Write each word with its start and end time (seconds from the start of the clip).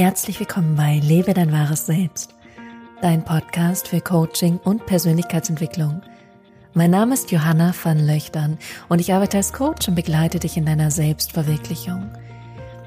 Herzlich 0.00 0.40
willkommen 0.40 0.76
bei 0.76 0.98
Lebe 0.98 1.34
dein 1.34 1.52
wahres 1.52 1.84
Selbst, 1.84 2.34
dein 3.02 3.22
Podcast 3.22 3.88
für 3.88 4.00
Coaching 4.00 4.56
und 4.56 4.86
Persönlichkeitsentwicklung. 4.86 6.00
Mein 6.72 6.90
Name 6.90 7.12
ist 7.12 7.30
Johanna 7.30 7.74
van 7.84 7.98
Löchtern 7.98 8.56
und 8.88 8.98
ich 8.98 9.12
arbeite 9.12 9.36
als 9.36 9.52
Coach 9.52 9.88
und 9.88 9.96
begleite 9.96 10.38
dich 10.38 10.56
in 10.56 10.64
deiner 10.64 10.90
Selbstverwirklichung. 10.90 12.10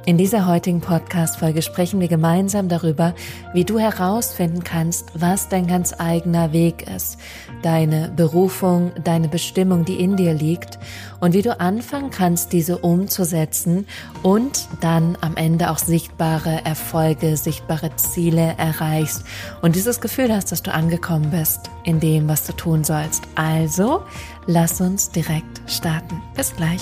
In 0.06 0.18
dieser 0.18 0.48
heutigen 0.48 0.82
Podcast-Folge 0.82 1.62
sprechen 1.62 2.02
wir 2.02 2.10
gemeinsam 2.10 2.68
darüber, 2.68 3.16
wie 3.54 3.64
du 3.64 3.80
herausfinden 3.80 4.62
kannst, 4.62 5.06
was 5.14 5.48
dein 5.48 5.66
ganz 5.66 5.98
eigener 5.98 6.52
Weg 6.52 6.90
ist, 6.94 7.18
deine 7.62 8.12
Berufung, 8.14 8.92
deine 9.02 9.30
Bestimmung, 9.30 9.86
die 9.86 10.02
in 10.02 10.18
dir 10.18 10.34
liegt 10.34 10.78
und 11.21 11.34
wie 11.34 11.42
du 11.42 11.58
anfangen 11.58 12.10
kannst, 12.10 12.52
diese 12.52 12.80
umzusetzen 12.80 13.88
und 14.24 14.68
dann 14.82 15.18
am 15.21 15.38
Ende 15.38 15.71
auch 15.71 15.78
sichtbare 15.78 16.66
Erfolge, 16.66 17.38
sichtbare 17.38 17.96
Ziele 17.96 18.56
erreichst 18.58 19.24
und 19.61 19.78
dieses 19.78 20.02
Gefühl 20.02 20.36
hast, 20.36 20.52
dass 20.52 20.64
du 20.64 20.74
angekommen 20.74 21.32
bist 21.32 21.70
in 21.86 22.02
dem, 22.02 22.28
was 22.28 22.46
du 22.46 22.52
tun 22.52 22.83
sollst. 22.83 23.24
Also, 23.36 24.04
lass 24.47 24.82
uns 24.82 25.11
direkt 25.11 25.61
starten. 25.66 26.22
Bis 26.36 26.54
gleich. 26.54 26.82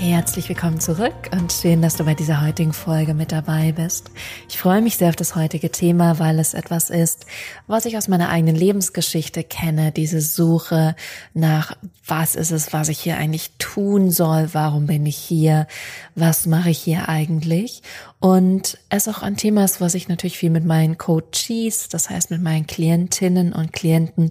Herzlich 0.00 0.48
willkommen 0.48 0.80
zurück 0.80 1.28
und 1.30 1.52
schön, 1.52 1.82
dass 1.82 1.96
du 1.96 2.04
bei 2.06 2.14
dieser 2.14 2.40
heutigen 2.40 2.72
Folge 2.72 3.12
mit 3.12 3.32
dabei 3.32 3.72
bist. 3.72 4.10
Ich 4.48 4.56
freue 4.56 4.80
mich 4.80 4.96
sehr 4.96 5.10
auf 5.10 5.16
das 5.16 5.36
heutige 5.36 5.70
Thema, 5.70 6.18
weil 6.18 6.38
es 6.38 6.54
etwas 6.54 6.88
ist, 6.88 7.26
was 7.66 7.84
ich 7.84 7.98
aus 7.98 8.08
meiner 8.08 8.30
eigenen 8.30 8.56
Lebensgeschichte 8.56 9.44
kenne, 9.44 9.92
diese 9.92 10.22
Suche 10.22 10.96
nach, 11.34 11.76
was 12.06 12.34
ist 12.34 12.50
es, 12.50 12.72
was 12.72 12.88
ich 12.88 12.98
hier 12.98 13.18
eigentlich 13.18 13.50
tun 13.58 14.10
soll, 14.10 14.48
warum 14.54 14.86
bin 14.86 15.04
ich 15.04 15.18
hier, 15.18 15.66
was 16.14 16.46
mache 16.46 16.70
ich 16.70 16.78
hier 16.78 17.10
eigentlich 17.10 17.82
und 18.20 18.76
es 18.90 19.08
auch 19.08 19.22
ein 19.22 19.38
Thema 19.38 19.64
ist, 19.64 19.80
was 19.80 19.94
ich 19.94 20.08
natürlich 20.08 20.36
viel 20.36 20.50
mit 20.50 20.66
meinen 20.66 20.98
Coaches, 20.98 21.88
das 21.88 22.10
heißt 22.10 22.30
mit 22.30 22.42
meinen 22.42 22.66
Klientinnen 22.66 23.54
und 23.54 23.72
Klienten 23.72 24.30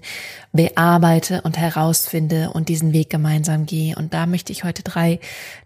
bearbeite 0.53 1.41
und 1.41 1.57
herausfinde 1.57 2.51
und 2.53 2.69
diesen 2.69 2.93
Weg 2.93 3.09
gemeinsam 3.09 3.65
gehe. 3.65 3.95
Und 3.95 4.13
da 4.13 4.27
möchte 4.27 4.51
ich 4.51 4.63
heute 4.63 4.83
drei 4.83 5.19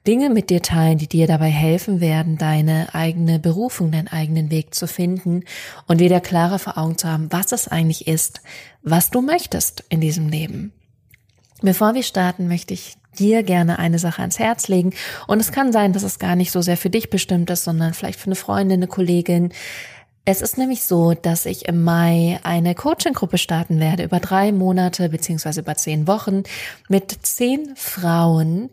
Dinge 0.08 0.30
mit 0.30 0.50
dir 0.50 0.62
teilen, 0.62 0.98
die 0.98 1.10
dir 1.10 1.28
dabei 1.28 1.50
helfen 1.50 2.00
werden, 2.00 2.38
deine 2.38 2.96
eigene 2.96 3.40
Berufung, 3.40 3.92
deinen 3.92 4.08
eigenen 4.08 4.50
Weg 4.50 4.74
zu 4.74 4.88
finden 4.88 5.44
und 5.88 6.00
wieder 6.00 6.22
klarer 6.22 6.60
vor 6.60 6.78
Augen 6.78 6.98
zu 6.98 7.10
haben, 7.10 7.30
was 7.30 7.52
es 7.52 7.68
eigentlich 7.68 8.08
ist, 8.08 8.40
was 8.84 9.10
du 9.10 9.22
möchtest 9.22 9.84
in 9.90 10.00
diesem 10.00 10.30
Leben. 10.30 10.72
Bevor 11.62 11.94
wir 11.94 12.04
starten, 12.04 12.48
möchte 12.48 12.74
ich 12.74 12.96
dir 13.19 13.44
gerne 13.44 13.80
eine 13.80 14.00
Sache 14.00 14.22
ans 14.22 14.39
Herz 14.39 14.67
legen. 14.67 14.94
Und 15.28 15.39
es 15.39 15.52
kann 15.52 15.72
sein, 15.72 15.94
dass 15.94 16.03
es 16.03 16.19
gar 16.19 16.36
nicht 16.36 16.52
so 16.52 16.61
sehr 16.61 16.78
für 16.78 16.89
dich 16.89 17.09
bestimmt 17.09 17.50
ist, 17.50 17.64
sondern 17.64 17.94
vielleicht 17.94 18.19
für 18.19 18.28
eine 18.28 18.36
Freundin, 18.36 18.80
eine 18.80 18.88
Kollegin. 18.88 19.53
Es 20.25 20.42
ist 20.42 20.58
nämlich 20.58 20.83
so, 20.83 21.14
dass 21.14 21.45
ich 21.45 21.67
im 21.67 21.84
Mai 21.84 22.39
eine 22.44 22.75
Coaching-Gruppe 22.75 23.38
starten 23.38 23.81
werde 23.81 24.03
über 24.03 24.22
drei 24.22 24.53
Monate 24.53 25.09
beziehungsweise 25.09 25.61
über 25.61 25.75
zehn 25.75 26.08
Wochen 26.08 26.44
mit 26.88 27.11
zehn 27.23 27.75
Frauen 27.75 28.69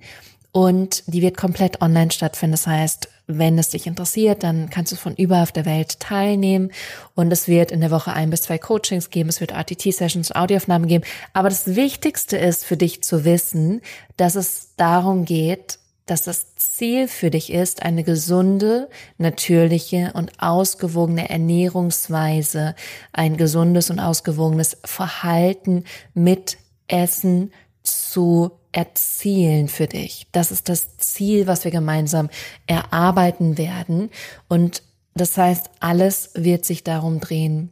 und 0.52 1.04
die 1.06 1.22
wird 1.22 1.36
komplett 1.36 1.80
online 1.80 2.10
stattfinden. 2.10 2.52
Das 2.52 2.66
heißt, 2.66 3.08
wenn 3.26 3.58
es 3.58 3.70
dich 3.70 3.86
interessiert, 3.86 4.42
dann 4.42 4.68
kannst 4.70 4.90
du 4.90 4.96
von 4.96 5.14
überall 5.14 5.44
auf 5.44 5.52
der 5.52 5.64
Welt 5.64 6.00
teilnehmen. 6.00 6.72
Und 7.14 7.32
es 7.32 7.46
wird 7.46 7.70
in 7.70 7.80
der 7.80 7.92
Woche 7.92 8.12
ein 8.12 8.30
bis 8.30 8.42
zwei 8.42 8.58
Coachings 8.58 9.10
geben. 9.10 9.28
Es 9.28 9.40
wird 9.40 9.52
RTT-Sessions, 9.52 10.32
Audioaufnahmen 10.34 10.88
geben. 10.88 11.04
Aber 11.32 11.48
das 11.48 11.76
Wichtigste 11.76 12.36
ist 12.36 12.64
für 12.64 12.76
dich 12.76 13.02
zu 13.02 13.24
wissen, 13.24 13.80
dass 14.16 14.34
es 14.34 14.70
darum 14.76 15.24
geht, 15.24 15.78
dass 16.06 16.22
das 16.22 16.56
Ziel 16.56 17.06
für 17.06 17.30
dich 17.30 17.52
ist, 17.52 17.82
eine 17.84 18.02
gesunde, 18.02 18.88
natürliche 19.18 20.10
und 20.14 20.32
ausgewogene 20.42 21.30
Ernährungsweise, 21.30 22.74
ein 23.12 23.36
gesundes 23.36 23.90
und 23.90 24.00
ausgewogenes 24.00 24.78
Verhalten 24.84 25.84
mit 26.12 26.58
Essen 26.88 27.52
zu 27.84 28.59
erzielen 28.72 29.68
für 29.68 29.86
dich. 29.86 30.26
Das 30.32 30.50
ist 30.50 30.68
das 30.68 30.96
Ziel, 30.98 31.46
was 31.46 31.64
wir 31.64 31.70
gemeinsam 31.70 32.30
erarbeiten 32.66 33.58
werden. 33.58 34.10
Und 34.48 34.82
das 35.14 35.36
heißt, 35.36 35.70
alles 35.80 36.30
wird 36.34 36.64
sich 36.64 36.84
darum 36.84 37.20
drehen, 37.20 37.70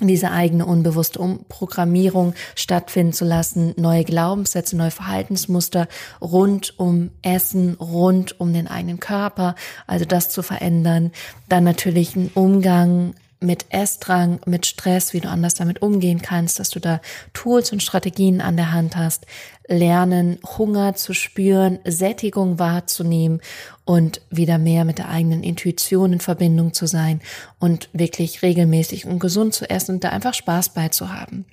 diese 0.00 0.30
eigene 0.30 0.64
unbewusste 0.64 1.18
Umprogrammierung 1.18 2.34
stattfinden 2.54 3.12
zu 3.12 3.24
lassen, 3.24 3.74
neue 3.76 4.04
Glaubenssätze, 4.04 4.76
neue 4.76 4.92
Verhaltensmuster 4.92 5.88
rund 6.20 6.78
um 6.78 7.10
Essen, 7.22 7.74
rund 7.74 8.38
um 8.40 8.52
den 8.52 8.68
eigenen 8.68 9.00
Körper, 9.00 9.56
also 9.88 10.04
das 10.04 10.30
zu 10.30 10.42
verändern. 10.42 11.10
Dann 11.48 11.64
natürlich 11.64 12.14
ein 12.14 12.30
Umgang 12.34 13.14
mit 13.40 13.66
Essdrang, 13.70 14.40
mit 14.46 14.66
Stress, 14.66 15.12
wie 15.12 15.20
du 15.20 15.28
anders 15.28 15.54
damit 15.54 15.82
umgehen 15.82 16.22
kannst, 16.22 16.58
dass 16.58 16.70
du 16.70 16.80
da 16.80 17.00
Tools 17.32 17.72
und 17.72 17.82
Strategien 17.82 18.40
an 18.40 18.56
der 18.56 18.72
Hand 18.72 18.96
hast, 18.96 19.26
lernen, 19.68 20.38
Hunger 20.56 20.94
zu 20.94 21.14
spüren, 21.14 21.78
Sättigung 21.84 22.58
wahrzunehmen 22.58 23.40
und 23.84 24.20
wieder 24.30 24.58
mehr 24.58 24.84
mit 24.84 24.98
der 24.98 25.08
eigenen 25.08 25.42
Intuition 25.42 26.14
in 26.14 26.20
Verbindung 26.20 26.72
zu 26.72 26.86
sein 26.86 27.20
und 27.58 27.88
wirklich 27.92 28.42
regelmäßig 28.42 29.06
und 29.06 29.18
gesund 29.18 29.54
zu 29.54 29.68
essen 29.70 29.96
und 29.96 30.04
da 30.04 30.08
einfach 30.08 30.34
Spaß 30.34 30.70
bei 30.70 30.88
zu 30.88 31.12
haben. 31.12 31.44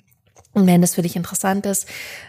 Und 0.56 0.66
wenn 0.66 0.80
das 0.80 0.94
für 0.94 1.02
dich 1.02 1.16
interessant 1.16 1.66
ist, 1.66 1.86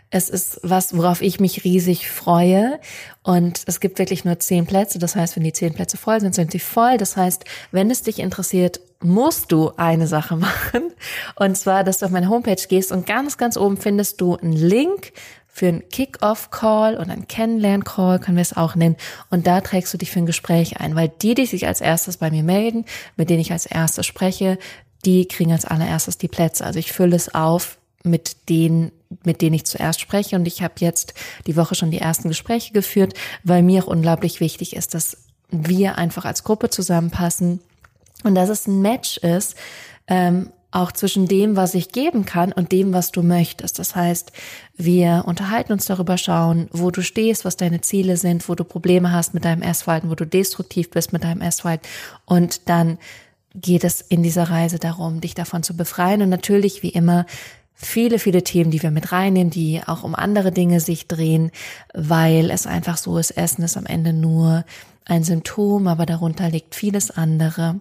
es 0.09 0.27
ist 0.27 0.59
was, 0.61 0.97
worauf 0.97 1.21
ich 1.21 1.39
mich 1.39 1.63
riesig 1.63 2.09
freue. 2.09 2.77
Und 3.23 3.61
es 3.67 3.79
gibt 3.79 3.99
wirklich 3.99 4.25
nur 4.25 4.37
zehn 4.37 4.65
Plätze. 4.65 4.99
Das 4.99 5.15
heißt, 5.15 5.37
wenn 5.37 5.45
die 5.45 5.53
zehn 5.53 5.73
Plätze 5.73 5.95
voll 5.95 6.19
sind, 6.19 6.35
sind 6.35 6.51
sie 6.51 6.59
voll. 6.59 6.97
Das 6.97 7.15
heißt, 7.15 7.45
wenn 7.71 7.89
es 7.89 8.01
dich 8.01 8.19
interessiert, 8.19 8.81
musst 9.01 9.53
du 9.53 9.71
eine 9.77 10.07
Sache 10.07 10.35
machen. 10.35 10.91
Und 11.37 11.57
zwar, 11.57 11.85
dass 11.85 11.99
du 11.99 12.05
auf 12.05 12.11
meine 12.11 12.27
Homepage 12.27 12.61
gehst 12.67 12.91
und 12.91 13.05
ganz, 13.05 13.37
ganz 13.37 13.55
oben 13.55 13.77
findest 13.77 14.19
du 14.19 14.35
einen 14.35 14.51
Link 14.51 15.13
für 15.47 15.69
einen 15.69 15.87
Kick-Off-Call 15.87 16.97
und 16.97 17.09
einen 17.09 17.29
Kennenlern-Call, 17.29 18.19
können 18.19 18.35
wir 18.35 18.41
es 18.41 18.57
auch 18.57 18.75
nennen. 18.75 18.97
Und 19.29 19.47
da 19.47 19.61
trägst 19.61 19.93
du 19.93 19.97
dich 19.97 20.11
für 20.11 20.19
ein 20.19 20.25
Gespräch 20.25 20.81
ein, 20.81 20.97
weil 20.97 21.07
die, 21.07 21.33
die 21.33 21.45
sich 21.45 21.65
als 21.65 21.79
erstes 21.79 22.17
bei 22.17 22.29
mir 22.29 22.43
melden, 22.43 22.83
mit 23.15 23.29
denen 23.29 23.39
ich 23.39 23.53
als 23.53 23.65
erstes 23.65 24.05
spreche, 24.05 24.59
die 25.05 25.29
kriegen 25.29 25.53
als 25.53 25.63
allererstes 25.63 26.17
die 26.17 26.27
Plätze. 26.27 26.65
Also 26.65 26.77
ich 26.77 26.91
fülle 26.91 27.15
es 27.15 27.33
auf 27.33 27.77
mit 28.03 28.49
denen, 28.49 28.91
mit 29.23 29.41
denen 29.41 29.55
ich 29.55 29.65
zuerst 29.65 30.01
spreche. 30.01 30.35
Und 30.35 30.47
ich 30.47 30.61
habe 30.61 30.75
jetzt 30.79 31.13
die 31.45 31.55
Woche 31.55 31.75
schon 31.75 31.91
die 31.91 31.99
ersten 31.99 32.29
Gespräche 32.29 32.73
geführt, 32.73 33.13
weil 33.43 33.63
mir 33.63 33.83
auch 33.83 33.87
unglaublich 33.87 34.39
wichtig 34.39 34.75
ist, 34.75 34.93
dass 34.93 35.17
wir 35.49 35.97
einfach 35.97 36.25
als 36.25 36.43
Gruppe 36.43 36.69
zusammenpassen 36.69 37.61
und 38.23 38.35
dass 38.35 38.49
es 38.49 38.67
ein 38.67 38.81
Match 38.81 39.17
ist, 39.17 39.55
ähm, 40.07 40.51
auch 40.71 40.91
zwischen 40.91 41.27
dem, 41.27 41.55
was 41.55 41.73
ich 41.73 41.91
geben 41.91 42.25
kann 42.25 42.51
und 42.51 42.71
dem, 42.71 42.93
was 42.93 43.11
du 43.11 43.23
möchtest. 43.23 43.79
Das 43.79 43.95
heißt, 43.95 44.31
wir 44.75 45.23
unterhalten 45.25 45.71
uns 45.71 45.85
darüber, 45.85 46.17
schauen, 46.17 46.67
wo 46.71 46.91
du 46.91 47.01
stehst, 47.01 47.45
was 47.45 47.55
deine 47.55 47.81
Ziele 47.81 48.17
sind, 48.17 48.47
wo 48.49 48.55
du 48.55 48.63
Probleme 48.63 49.11
hast 49.11 49.33
mit 49.33 49.45
deinem 49.45 49.61
Essverhalten, 49.61 50.09
wo 50.09 50.15
du 50.15 50.25
destruktiv 50.25 50.89
bist 50.89 51.13
mit 51.13 51.23
deinem 51.23 51.41
Essverhalten 51.41 51.87
und 52.25 52.67
dann 52.69 52.97
geht 53.55 53.83
es 53.83 54.01
in 54.01 54.21
dieser 54.21 54.43
Reise 54.43 54.77
darum, 54.77 55.19
dich 55.21 55.33
davon 55.33 55.63
zu 55.63 55.75
befreien 55.75 56.21
und 56.21 56.29
natürlich 56.29 56.83
wie 56.83 56.89
immer 56.89 57.25
viele, 57.77 58.19
viele 58.19 58.43
Themen, 58.43 58.71
die 58.71 58.81
wir 58.81 58.91
mit 58.91 59.11
reinnehmen, 59.11 59.51
die 59.51 59.81
auch 59.85 60.03
um 60.03 60.15
andere 60.15 60.51
Dinge 60.51 60.79
sich 60.79 61.07
drehen, 61.07 61.51
weil 61.93 62.49
es 62.49 62.67
einfach 62.67 62.97
so 62.97 63.17
ist, 63.17 63.31
Essen 63.31 63.63
ist 63.63 63.77
am 63.77 63.85
Ende 63.85 64.11
nur 64.11 64.65
ein 65.05 65.23
Symptom, 65.23 65.87
aber 65.87 66.05
darunter 66.05 66.49
liegt 66.49 66.75
vieles 66.75 67.11
andere 67.11 67.79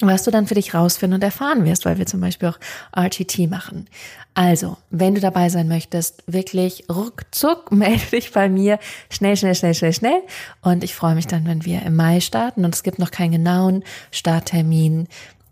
was 0.00 0.22
du 0.22 0.30
dann 0.30 0.46
für 0.46 0.54
dich 0.54 0.74
rausfinden 0.74 1.16
und 1.16 1.24
erfahren 1.24 1.64
wirst, 1.64 1.84
weil 1.84 1.98
wir 1.98 2.06
zum 2.06 2.20
Beispiel 2.20 2.48
auch 2.48 2.58
RTT 2.96 3.50
machen. 3.50 3.88
Also, 4.34 4.76
wenn 4.90 5.16
du 5.16 5.20
dabei 5.20 5.48
sein 5.48 5.66
möchtest, 5.66 6.22
wirklich 6.26 6.84
ruckzuck, 6.88 7.72
melde 7.72 8.04
dich 8.12 8.32
bei 8.32 8.48
mir 8.48 8.78
schnell, 9.10 9.36
schnell, 9.36 9.54
schnell, 9.54 9.74
schnell, 9.74 9.92
schnell. 9.92 10.22
Und 10.62 10.84
ich 10.84 10.94
freue 10.94 11.16
mich 11.16 11.26
dann, 11.26 11.46
wenn 11.46 11.64
wir 11.64 11.82
im 11.82 11.96
Mai 11.96 12.20
starten. 12.20 12.64
Und 12.64 12.74
es 12.74 12.84
gibt 12.84 13.00
noch 13.00 13.10
keinen 13.10 13.32
genauen 13.32 13.82
Starttermin. 14.12 15.08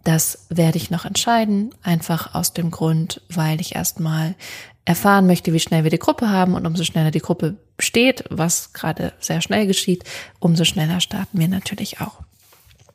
Das 0.07 0.47
werde 0.51 0.79
ich 0.79 0.93
noch 0.93 1.05
entscheiden, 1.05 1.75
einfach 1.83 2.33
aus 2.37 2.53
dem 2.53 2.71
Grund, 2.71 3.23
weil 3.29 3.61
ich 3.61 3.75
erstmal 3.75 4.37
erfahren 4.85 5.27
möchte, 5.27 5.53
wie 5.53 5.59
schnell 5.59 5.83
wir 5.83 5.91
die 5.91 5.99
Gruppe 5.99 6.31
haben 6.31 6.55
und 6.55 6.65
umso 6.65 6.85
schneller 6.85 7.11
die 7.11 7.19
Gruppe 7.19 7.57
steht, 7.81 8.23
was 8.31 8.73
gerade 8.73 9.15
sehr 9.19 9.41
schnell 9.41 9.67
geschieht, 9.67 10.05
umso 10.39 10.63
schneller 10.63 11.01
starten 11.01 11.41
wir 11.41 11.49
natürlich 11.49 12.01
auch. 12.01 12.21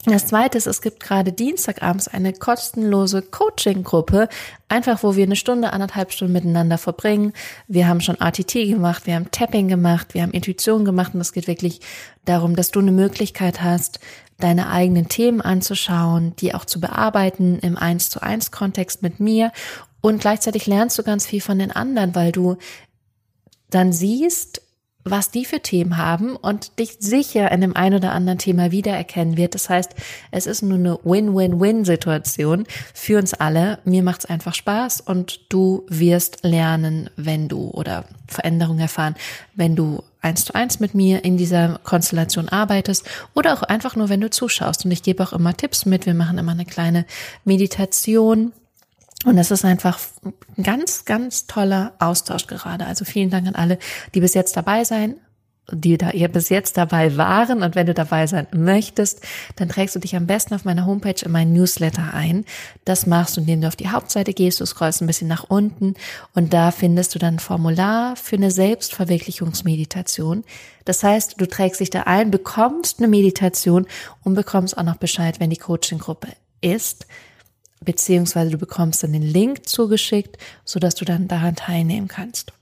Das 0.06 0.26
zweite 0.26 0.58
ist, 0.58 0.68
es 0.68 0.82
gibt 0.82 1.02
gerade 1.02 1.34
Dienstagabends 1.34 2.08
eine 2.08 2.32
kostenlose 2.32 3.22
Coaching-Gruppe, 3.22 4.30
einfach 4.70 5.04
wo 5.04 5.16
wir 5.18 5.26
eine 5.26 5.36
Stunde, 5.36 5.74
anderthalb 5.74 6.12
Stunden 6.14 6.34
miteinander 6.34 6.78
verbringen. 6.78 7.34
Wir 7.68 7.88
haben 7.90 8.02
schon 8.02 8.20
RTT 8.20 8.54
gemacht, 8.54 9.06
wir 9.06 9.16
haben 9.16 9.30
Tapping 9.30 9.68
gemacht, 9.68 10.14
wir 10.14 10.24
haben 10.24 10.32
Intuition 10.32 10.86
gemacht 10.86 11.14
und 11.14 11.22
es 11.22 11.34
geht 11.34 11.48
wirklich 11.48 11.82
darum, 12.26 12.56
dass 12.56 12.72
du 12.72 12.80
eine 12.80 12.92
Möglichkeit 12.92 13.62
hast, 13.62 14.00
deine 14.42 14.70
eigenen 14.70 15.08
Themen 15.08 15.42
anzuschauen, 15.42 16.36
die 16.38 16.54
auch 16.54 16.66
zu 16.66 16.82
bearbeiten 16.82 17.60
im 17.60 17.78
Eins 17.78 18.10
zu 18.10 18.22
eins 18.22 18.52
Kontext 18.52 19.02
mit 19.02 19.20
mir. 19.20 19.52
Und 20.02 20.20
gleichzeitig 20.20 20.68
lernst 20.68 21.00
du 21.00 21.04
ganz 21.04 21.26
viel 21.26 21.42
von 21.42 21.60
den 21.60 21.72
anderen, 21.72 22.16
weil 22.16 22.32
du 22.32 22.58
dann 23.70 23.94
siehst, 23.94 24.62
was 25.04 25.32
die 25.32 25.46
für 25.46 25.62
Themen 25.62 25.98
haben 25.98 26.36
und 26.36 26.80
dich 26.80 26.98
sicher 27.00 27.52
in 27.52 27.62
dem 27.62 27.76
ein 27.76 27.94
oder 27.94 28.12
anderen 28.12 28.40
Thema 28.40 28.72
wiedererkennen 28.72 29.38
wird. 29.38 29.56
Das 29.56 29.70
heißt, 29.70 29.92
es 30.32 30.46
ist 30.46 30.62
nur 30.62 30.78
eine 30.78 31.00
Win-Win-Win-Situation 31.04 32.66
für 32.94 33.18
uns 33.18 33.34
alle. 33.34 33.80
Mir 33.86 34.04
macht 34.04 34.22
es 34.24 34.30
einfach 34.30 34.54
Spaß 34.54 35.02
und 35.02 35.42
du 35.50 35.86
wirst 35.88 36.44
lernen, 36.44 37.10
wenn 37.16 37.48
du 37.48 37.70
oder 37.70 38.06
Veränderungen 38.28 38.80
erfahren, 38.80 39.16
wenn 39.56 39.76
du 39.76 40.04
eins 40.22 40.46
zu 40.46 40.54
eins 40.54 40.80
mit 40.80 40.94
mir 40.94 41.26
in 41.26 41.38
dieser 41.38 41.80
Konstellation 41.84 42.48
arbeitest 42.48 43.06
oder 43.34 43.54
auch 43.54 43.64
einfach 43.64 43.96
nur, 43.96 44.10
wenn 44.10 44.22
du 44.22 44.30
zuschaust. 44.30 44.86
Und 44.86 44.92
ich 44.92 45.04
gebe 45.04 45.24
auch 45.24 45.34
immer 45.34 45.58
Tipps 45.58 45.86
mit. 45.86 46.06
Wir 46.06 46.14
machen 46.14 46.38
immer 46.38 46.52
eine 46.52 46.66
kleine 46.66 47.06
Meditation 47.44 48.54
und 49.26 49.36
das 49.36 49.52
ist 49.52 49.66
einfach 49.66 50.00
ein 50.58 50.64
ganz, 50.64 51.06
ganz 51.06 51.46
toller 51.48 51.94
Austausch 52.00 52.48
gerade. 52.48 52.86
Also 52.86 53.06
vielen 53.06 53.30
Dank 53.30 53.48
an 53.48 53.56
alle, 53.56 53.78
die 54.16 54.20
bis 54.20 54.34
jetzt 54.34 54.58
dabei 54.58 54.84
sein, 54.84 55.16
die 55.72 55.98
da 55.98 56.12
ihr 56.12 56.28
bis 56.28 56.50
jetzt 56.50 56.78
dabei 56.78 57.16
waren. 57.18 57.62
Und 57.62 57.76
wenn 57.76 57.86
du 57.86 57.94
dabei 57.94 58.26
sein 58.28 58.48
möchtest, 58.52 59.22
dann 59.56 59.70
trägst 59.70 59.96
du 59.96 60.00
dich 60.00 60.16
am 60.16 60.26
besten 60.28 60.56
auf 60.56 60.66
meiner 60.66 60.86
Homepage 60.86 61.24
in 61.24 61.32
meinen 61.32 61.54
Newsletter 61.54 62.14
ein. 62.14 62.46
Das 62.84 63.06
machst 63.06 63.38
du, 63.38 63.42
indem 63.42 63.62
du 63.62 63.68
auf 63.68 63.76
die 63.76 63.90
Hauptseite 63.90 64.34
gehst, 64.34 64.60
du 64.60 64.66
scrollst 64.66 65.02
ein 65.02 65.08
bisschen 65.08 65.28
nach 65.28 65.46
unten 65.50 65.94
und 66.34 66.54
da 66.54 66.72
findest 66.72 67.14
du 67.16 67.20
dann 67.20 67.36
ein 67.36 67.40
Formular 67.40 68.16
für 68.16 68.38
eine 68.38 68.52
Selbstverwirklichungsmeditation. 68.52 70.44
Das 70.86 71.04
heißt, 71.04 71.36
du 71.40 71.48
trägst 71.48 71.80
dich 71.80 71.92
da 71.92 72.02
ein, 72.04 72.32
bekommst 72.32 73.00
eine 73.00 73.08
Meditation 73.08 73.86
und 74.24 74.34
bekommst 74.34 74.78
auch 74.78 74.84
noch 74.84 74.98
Bescheid, 74.98 75.40
wenn 75.40 75.52
die 75.52 75.58
Coaching-Gruppe 75.58 76.30
ist 76.62 77.06
beziehungsweise 77.84 78.52
du 78.52 78.58
bekommst 78.58 79.04
dann 79.04 79.14
den 79.14 79.22
Link 79.22 79.68
zugeschickt, 79.68 80.38
so 80.64 80.80
dass 80.80 80.96
du 80.96 81.06
dann 81.06 81.28
daran 81.28 81.56
teilnehmen 81.56 82.08
kannst. 82.08 82.54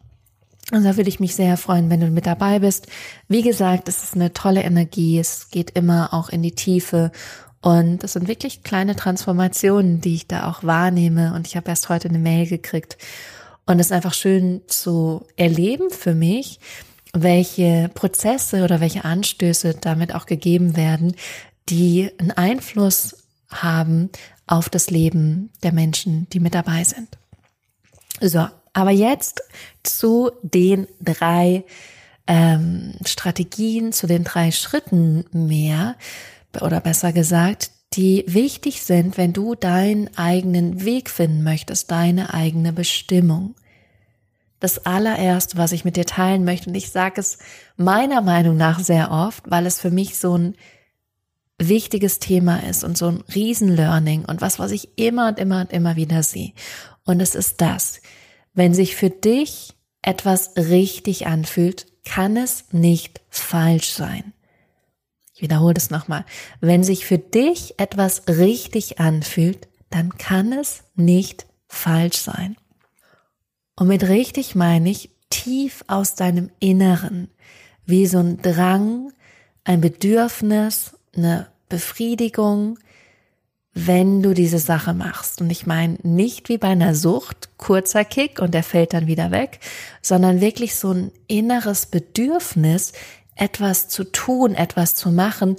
Und 0.71 0.83
da 0.83 0.97
würde 0.97 1.09
ich 1.09 1.19
mich 1.19 1.35
sehr 1.35 1.57
freuen, 1.57 1.89
wenn 1.89 1.99
du 1.99 2.07
mit 2.07 2.25
dabei 2.25 2.59
bist. 2.59 2.87
Wie 3.27 3.41
gesagt, 3.41 3.89
es 3.89 4.03
ist 4.03 4.15
eine 4.15 4.33
tolle 4.33 4.61
Energie, 4.61 5.17
es 5.17 5.49
geht 5.49 5.71
immer 5.71 6.13
auch 6.13 6.29
in 6.29 6.43
die 6.43 6.53
Tiefe 6.53 7.11
und 7.61 8.03
das 8.03 8.13
sind 8.13 8.27
wirklich 8.27 8.63
kleine 8.63 8.95
Transformationen, 8.95 9.99
die 9.99 10.15
ich 10.15 10.27
da 10.27 10.49
auch 10.49 10.63
wahrnehme. 10.63 11.33
Und 11.33 11.47
ich 11.47 11.57
habe 11.57 11.69
erst 11.69 11.89
heute 11.89 12.07
eine 12.07 12.19
Mail 12.19 12.47
gekriegt. 12.47 12.97
Und 13.65 13.79
es 13.79 13.87
ist 13.87 13.91
einfach 13.91 14.13
schön 14.13 14.61
zu 14.67 15.25
erleben 15.35 15.89
für 15.89 16.15
mich, 16.15 16.59
welche 17.13 17.89
Prozesse 17.93 18.63
oder 18.63 18.79
welche 18.79 19.03
Anstöße 19.03 19.75
damit 19.75 20.15
auch 20.15 20.25
gegeben 20.25 20.77
werden, 20.77 21.15
die 21.67 22.09
einen 22.17 22.31
Einfluss 22.31 23.23
haben 23.49 24.09
auf 24.49 24.67
das 24.67 24.89
Leben 24.89 25.51
der 25.61 25.71
Menschen, 25.71 26.27
die 26.29 26.39
mit 26.39 26.55
dabei 26.55 26.83
sind. 26.83 27.17
So, 28.19 28.47
aber 28.73 28.91
jetzt 28.91 29.41
zu 29.83 30.31
den 30.41 30.87
drei 30.99 31.63
ähm, 32.25 32.95
Strategien, 33.05 33.93
zu 33.93 34.07
den 34.07 34.23
drei 34.23 34.51
Schritten 34.51 35.25
mehr, 35.31 35.95
oder 36.61 36.79
besser 36.79 37.13
gesagt, 37.13 37.69
die 37.93 38.23
wichtig 38.27 38.81
sind, 38.81 39.17
wenn 39.17 39.33
du 39.33 39.53
deinen 39.53 40.15
eigenen 40.17 40.83
Weg 40.83 41.11
finden 41.11 41.43
möchtest, 41.43 41.91
deine 41.91 42.33
eigene 42.33 42.73
Bestimmung. 42.73 43.55
Das 44.59 44.85
allererste, 44.85 45.57
was 45.57 45.71
ich 45.71 45.85
mit 45.85 45.95
dir 45.95 46.05
teilen 46.05 46.43
möchte, 46.43 46.69
und 46.69 46.75
ich 46.75 46.89
sage 46.89 47.21
es 47.21 47.37
meiner 47.77 48.21
Meinung 48.21 48.57
nach 48.57 48.79
sehr 48.79 49.11
oft, 49.11 49.43
weil 49.49 49.67
es 49.67 49.79
für 49.79 49.91
mich 49.91 50.17
so 50.17 50.35
ein 50.35 50.55
wichtiges 51.59 52.19
Thema 52.19 52.63
ist 52.63 52.83
und 52.83 52.97
so 52.97 53.07
ein 53.07 53.23
Riesenlearning 53.33 54.25
und 54.25 54.41
was, 54.41 54.59
was 54.59 54.71
ich 54.71 54.97
immer 54.97 55.27
und 55.27 55.39
immer 55.39 55.61
und 55.61 55.73
immer 55.73 55.95
wieder 55.95 56.23
sehe. 56.23 56.53
Und 57.03 57.19
es 57.19 57.35
ist 57.35 57.61
das, 57.61 58.01
wenn 58.53 58.73
sich 58.73 58.95
für 58.95 59.09
dich 59.09 59.75
etwas 60.01 60.53
richtig 60.55 61.27
anfühlt, 61.27 61.85
kann 62.05 62.37
es 62.37 62.65
nicht 62.71 63.21
falsch 63.29 63.91
sein. 63.91 64.33
Ich 65.35 65.41
wiederhole 65.41 65.73
das 65.73 65.89
nochmal. 65.89 66.25
Wenn 66.59 66.83
sich 66.83 67.05
für 67.05 67.17
dich 67.17 67.79
etwas 67.79 68.23
richtig 68.27 68.99
anfühlt, 68.99 69.67
dann 69.89 70.17
kann 70.17 70.51
es 70.51 70.83
nicht 70.95 71.45
falsch 71.67 72.17
sein. 72.17 72.57
Und 73.75 73.87
mit 73.87 74.03
richtig 74.07 74.55
meine 74.55 74.89
ich 74.89 75.11
tief 75.29 75.83
aus 75.87 76.15
deinem 76.15 76.49
Inneren, 76.59 77.29
wie 77.85 78.05
so 78.07 78.19
ein 78.19 78.41
Drang, 78.41 79.13
ein 79.63 79.81
Bedürfnis, 79.81 80.98
eine 81.19 81.47
Befriedigung, 81.69 82.79
wenn 83.73 84.21
du 84.21 84.33
diese 84.33 84.59
Sache 84.59 84.93
machst. 84.93 85.41
Und 85.41 85.49
ich 85.49 85.65
meine 85.65 85.97
nicht 86.03 86.49
wie 86.49 86.57
bei 86.57 86.69
einer 86.69 86.95
Sucht, 86.95 87.49
kurzer 87.57 88.03
Kick 88.03 88.39
und 88.39 88.53
der 88.53 88.63
fällt 88.63 88.93
dann 88.93 89.07
wieder 89.07 89.31
weg, 89.31 89.59
sondern 90.01 90.41
wirklich 90.41 90.75
so 90.75 90.91
ein 90.91 91.11
inneres 91.27 91.85
Bedürfnis, 91.85 92.93
etwas 93.35 93.87
zu 93.87 94.03
tun, 94.03 94.55
etwas 94.55 94.95
zu 94.95 95.11
machen 95.11 95.55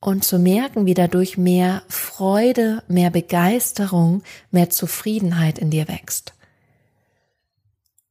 und 0.00 0.24
zu 0.24 0.38
merken, 0.38 0.86
wie 0.86 0.94
dadurch 0.94 1.38
mehr 1.38 1.82
Freude, 1.88 2.82
mehr 2.88 3.10
Begeisterung, 3.10 4.22
mehr 4.50 4.70
Zufriedenheit 4.70 5.58
in 5.58 5.70
dir 5.70 5.88
wächst. 5.88 6.34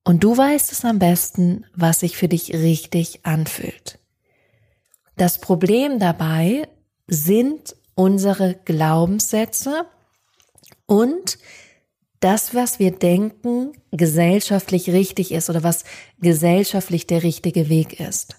Und 0.03 0.23
du 0.23 0.37
weißt 0.37 0.71
es 0.71 0.85
am 0.85 0.99
besten, 0.99 1.65
was 1.73 2.01
sich 2.01 2.15
für 2.15 2.27
dich 2.27 2.53
richtig 2.53 3.25
anfühlt. 3.25 3.97
Das 5.17 5.39
Problem 5.39 5.99
dabei 5.99 6.67
sind 7.07 7.75
unsere 7.95 8.55
Glaubenssätze 8.65 9.85
und 10.85 11.37
das, 12.19 12.55
was 12.55 12.79
wir 12.79 12.91
denken, 12.91 13.73
gesellschaftlich 13.91 14.89
richtig 14.89 15.31
ist 15.31 15.49
oder 15.49 15.63
was 15.63 15.83
gesellschaftlich 16.19 17.07
der 17.07 17.23
richtige 17.23 17.69
Weg 17.69 17.99
ist. 17.99 18.35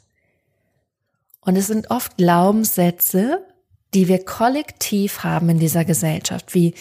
Und 1.40 1.56
es 1.56 1.68
sind 1.68 1.90
oft 1.90 2.16
Glaubenssätze, 2.16 3.46
die 3.94 4.08
wir 4.08 4.24
kollektiv 4.24 5.22
haben 5.22 5.48
in 5.48 5.58
dieser 5.60 5.84
Gesellschaft, 5.84 6.54
wie 6.54 6.74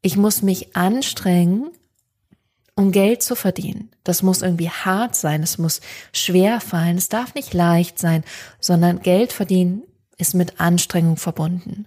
ich 0.00 0.16
muss 0.16 0.42
mich 0.42 0.76
anstrengen, 0.76 1.70
um 2.78 2.92
Geld 2.92 3.24
zu 3.24 3.34
verdienen. 3.34 3.90
Das 4.04 4.22
muss 4.22 4.40
irgendwie 4.40 4.70
hart 4.70 5.16
sein, 5.16 5.42
es 5.42 5.58
muss 5.58 5.80
schwer 6.12 6.60
fallen, 6.60 6.96
es 6.96 7.08
darf 7.08 7.34
nicht 7.34 7.52
leicht 7.52 7.98
sein, 7.98 8.22
sondern 8.60 9.02
Geld 9.02 9.32
verdienen 9.32 9.82
ist 10.16 10.34
mit 10.34 10.60
Anstrengung 10.60 11.16
verbunden. 11.16 11.86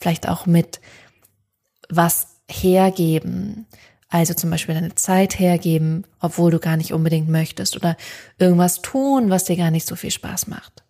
Vielleicht 0.00 0.28
auch 0.28 0.44
mit 0.44 0.80
was 1.88 2.40
hergeben. 2.50 3.66
Also 4.08 4.34
zum 4.34 4.50
Beispiel 4.50 4.74
deine 4.74 4.96
Zeit 4.96 5.38
hergeben, 5.38 6.04
obwohl 6.18 6.50
du 6.50 6.58
gar 6.58 6.76
nicht 6.76 6.92
unbedingt 6.92 7.28
möchtest 7.28 7.76
oder 7.76 7.96
irgendwas 8.36 8.82
tun, 8.82 9.30
was 9.30 9.44
dir 9.44 9.56
gar 9.56 9.70
nicht 9.70 9.86
so 9.86 9.94
viel 9.94 10.10
Spaß 10.10 10.48
macht. 10.48 10.82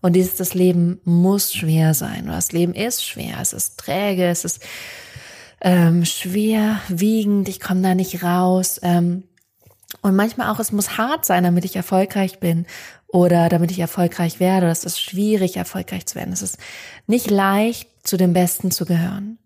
Und 0.00 0.14
dieses, 0.14 0.36
das 0.36 0.54
Leben 0.54 1.02
muss 1.04 1.52
schwer 1.52 1.92
sein 1.92 2.24
oder 2.24 2.36
das 2.36 2.52
Leben 2.52 2.72
ist 2.72 3.04
schwer, 3.04 3.36
es 3.42 3.52
ist 3.52 3.76
träge, 3.78 4.24
es 4.24 4.46
ist 4.46 4.62
ähm, 5.60 6.04
schwer 6.04 6.80
wiegend, 6.88 7.48
ich 7.48 7.60
komme 7.60 7.82
da 7.82 7.94
nicht 7.94 8.22
raus. 8.22 8.80
Ähm, 8.82 9.24
und 10.02 10.16
manchmal 10.16 10.50
auch, 10.50 10.60
es 10.60 10.72
muss 10.72 10.96
hart 10.96 11.24
sein, 11.24 11.44
damit 11.44 11.64
ich 11.64 11.76
erfolgreich 11.76 12.38
bin 12.40 12.66
oder 13.08 13.48
damit 13.48 13.70
ich 13.70 13.78
erfolgreich 13.78 14.40
werde. 14.40 14.68
Es 14.68 14.84
ist 14.84 15.00
schwierig, 15.00 15.56
erfolgreich 15.56 16.06
zu 16.06 16.14
werden. 16.14 16.32
Es 16.32 16.42
ist 16.42 16.58
nicht 17.06 17.30
leicht, 17.30 17.88
zu 18.02 18.16
den 18.16 18.32
Besten 18.32 18.70
zu 18.70 18.86
gehören. 18.86 19.38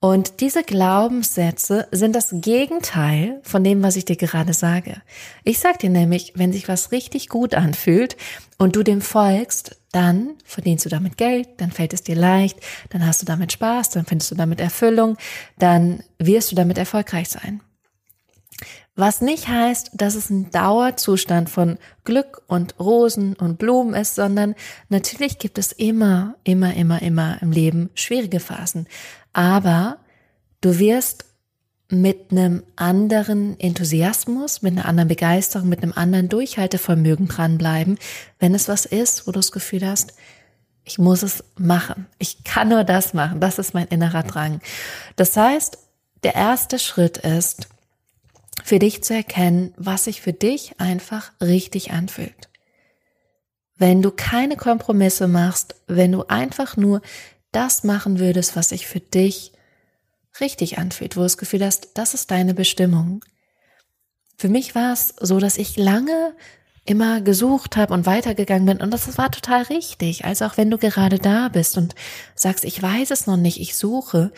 Und 0.00 0.40
diese 0.40 0.62
Glaubenssätze 0.62 1.88
sind 1.90 2.14
das 2.14 2.28
Gegenteil 2.30 3.40
von 3.42 3.64
dem, 3.64 3.82
was 3.82 3.96
ich 3.96 4.04
dir 4.04 4.14
gerade 4.14 4.52
sage. 4.52 5.02
Ich 5.42 5.58
sag 5.58 5.80
dir 5.80 5.90
nämlich, 5.90 6.34
wenn 6.36 6.52
sich 6.52 6.68
was 6.68 6.92
richtig 6.92 7.28
gut 7.28 7.54
anfühlt 7.54 8.16
und 8.58 8.76
du 8.76 8.84
dem 8.84 9.00
folgst, 9.00 9.76
dann 9.90 10.34
verdienst 10.44 10.84
du 10.84 10.88
damit 10.88 11.16
Geld, 11.16 11.48
dann 11.56 11.72
fällt 11.72 11.94
es 11.94 12.04
dir 12.04 12.14
leicht, 12.14 12.60
dann 12.90 13.04
hast 13.04 13.22
du 13.22 13.26
damit 13.26 13.50
Spaß, 13.52 13.90
dann 13.90 14.06
findest 14.06 14.30
du 14.30 14.36
damit 14.36 14.60
Erfüllung, 14.60 15.16
dann 15.58 16.04
wirst 16.18 16.52
du 16.52 16.54
damit 16.54 16.78
erfolgreich 16.78 17.28
sein. 17.28 17.60
Was 18.98 19.20
nicht 19.20 19.46
heißt, 19.46 19.92
dass 19.94 20.16
es 20.16 20.28
ein 20.28 20.50
Dauerzustand 20.50 21.48
von 21.48 21.78
Glück 22.02 22.42
und 22.48 22.80
Rosen 22.80 23.34
und 23.34 23.56
Blumen 23.56 23.94
ist, 23.94 24.16
sondern 24.16 24.56
natürlich 24.88 25.38
gibt 25.38 25.56
es 25.56 25.70
immer, 25.70 26.34
immer, 26.42 26.74
immer, 26.74 27.00
immer 27.00 27.40
im 27.40 27.52
Leben 27.52 27.90
schwierige 27.94 28.40
Phasen. 28.40 28.88
Aber 29.32 29.98
du 30.62 30.80
wirst 30.80 31.26
mit 31.88 32.32
einem 32.32 32.64
anderen 32.74 33.60
Enthusiasmus, 33.60 34.62
mit 34.62 34.72
einer 34.72 34.86
anderen 34.86 35.06
Begeisterung, 35.06 35.68
mit 35.68 35.84
einem 35.84 35.92
anderen 35.94 36.28
Durchhaltevermögen 36.28 37.28
dranbleiben, 37.28 38.00
wenn 38.40 38.52
es 38.52 38.66
was 38.66 38.84
ist, 38.84 39.28
wo 39.28 39.30
du 39.30 39.38
das 39.38 39.52
Gefühl 39.52 39.86
hast, 39.86 40.12
ich 40.82 40.98
muss 40.98 41.22
es 41.22 41.44
machen. 41.56 42.06
Ich 42.18 42.42
kann 42.42 42.70
nur 42.70 42.82
das 42.82 43.14
machen. 43.14 43.38
Das 43.38 43.60
ist 43.60 43.74
mein 43.74 43.86
innerer 43.86 44.24
Drang. 44.24 44.58
Das 45.14 45.36
heißt, 45.36 45.78
der 46.24 46.34
erste 46.34 46.80
Schritt 46.80 47.18
ist, 47.18 47.68
für 48.64 48.78
dich 48.78 49.02
zu 49.02 49.14
erkennen, 49.14 49.72
was 49.76 50.04
sich 50.04 50.20
für 50.20 50.32
dich 50.32 50.80
einfach 50.80 51.32
richtig 51.40 51.92
anfühlt. 51.92 52.48
Wenn 53.76 54.02
du 54.02 54.10
keine 54.10 54.56
Kompromisse 54.56 55.28
machst, 55.28 55.76
wenn 55.86 56.12
du 56.12 56.24
einfach 56.24 56.76
nur 56.76 57.00
das 57.52 57.84
machen 57.84 58.18
würdest, 58.18 58.56
was 58.56 58.70
sich 58.70 58.86
für 58.86 59.00
dich 59.00 59.52
richtig 60.40 60.78
anfühlt, 60.78 61.16
wo 61.16 61.20
du 61.20 61.24
das 61.24 61.38
Gefühl 61.38 61.64
hast, 61.64 61.90
das 61.94 62.14
ist 62.14 62.30
deine 62.30 62.54
Bestimmung. 62.54 63.24
Für 64.36 64.48
mich 64.48 64.74
war 64.74 64.92
es 64.92 65.14
so, 65.20 65.38
dass 65.38 65.58
ich 65.58 65.76
lange 65.76 66.34
immer 66.84 67.20
gesucht 67.20 67.76
habe 67.76 67.92
und 67.92 68.06
weitergegangen 68.06 68.66
bin. 68.66 68.80
Und 68.80 68.92
das 68.92 69.18
war 69.18 69.30
total 69.30 69.62
richtig. 69.62 70.24
Also 70.24 70.46
auch 70.46 70.56
wenn 70.56 70.70
du 70.70 70.78
gerade 70.78 71.18
da 71.18 71.48
bist 71.48 71.76
und 71.76 71.94
sagst, 72.34 72.64
ich 72.64 72.80
weiß 72.80 73.10
es 73.10 73.26
noch 73.26 73.36
nicht, 73.36 73.60
ich 73.60 73.76
suche, 73.76 74.32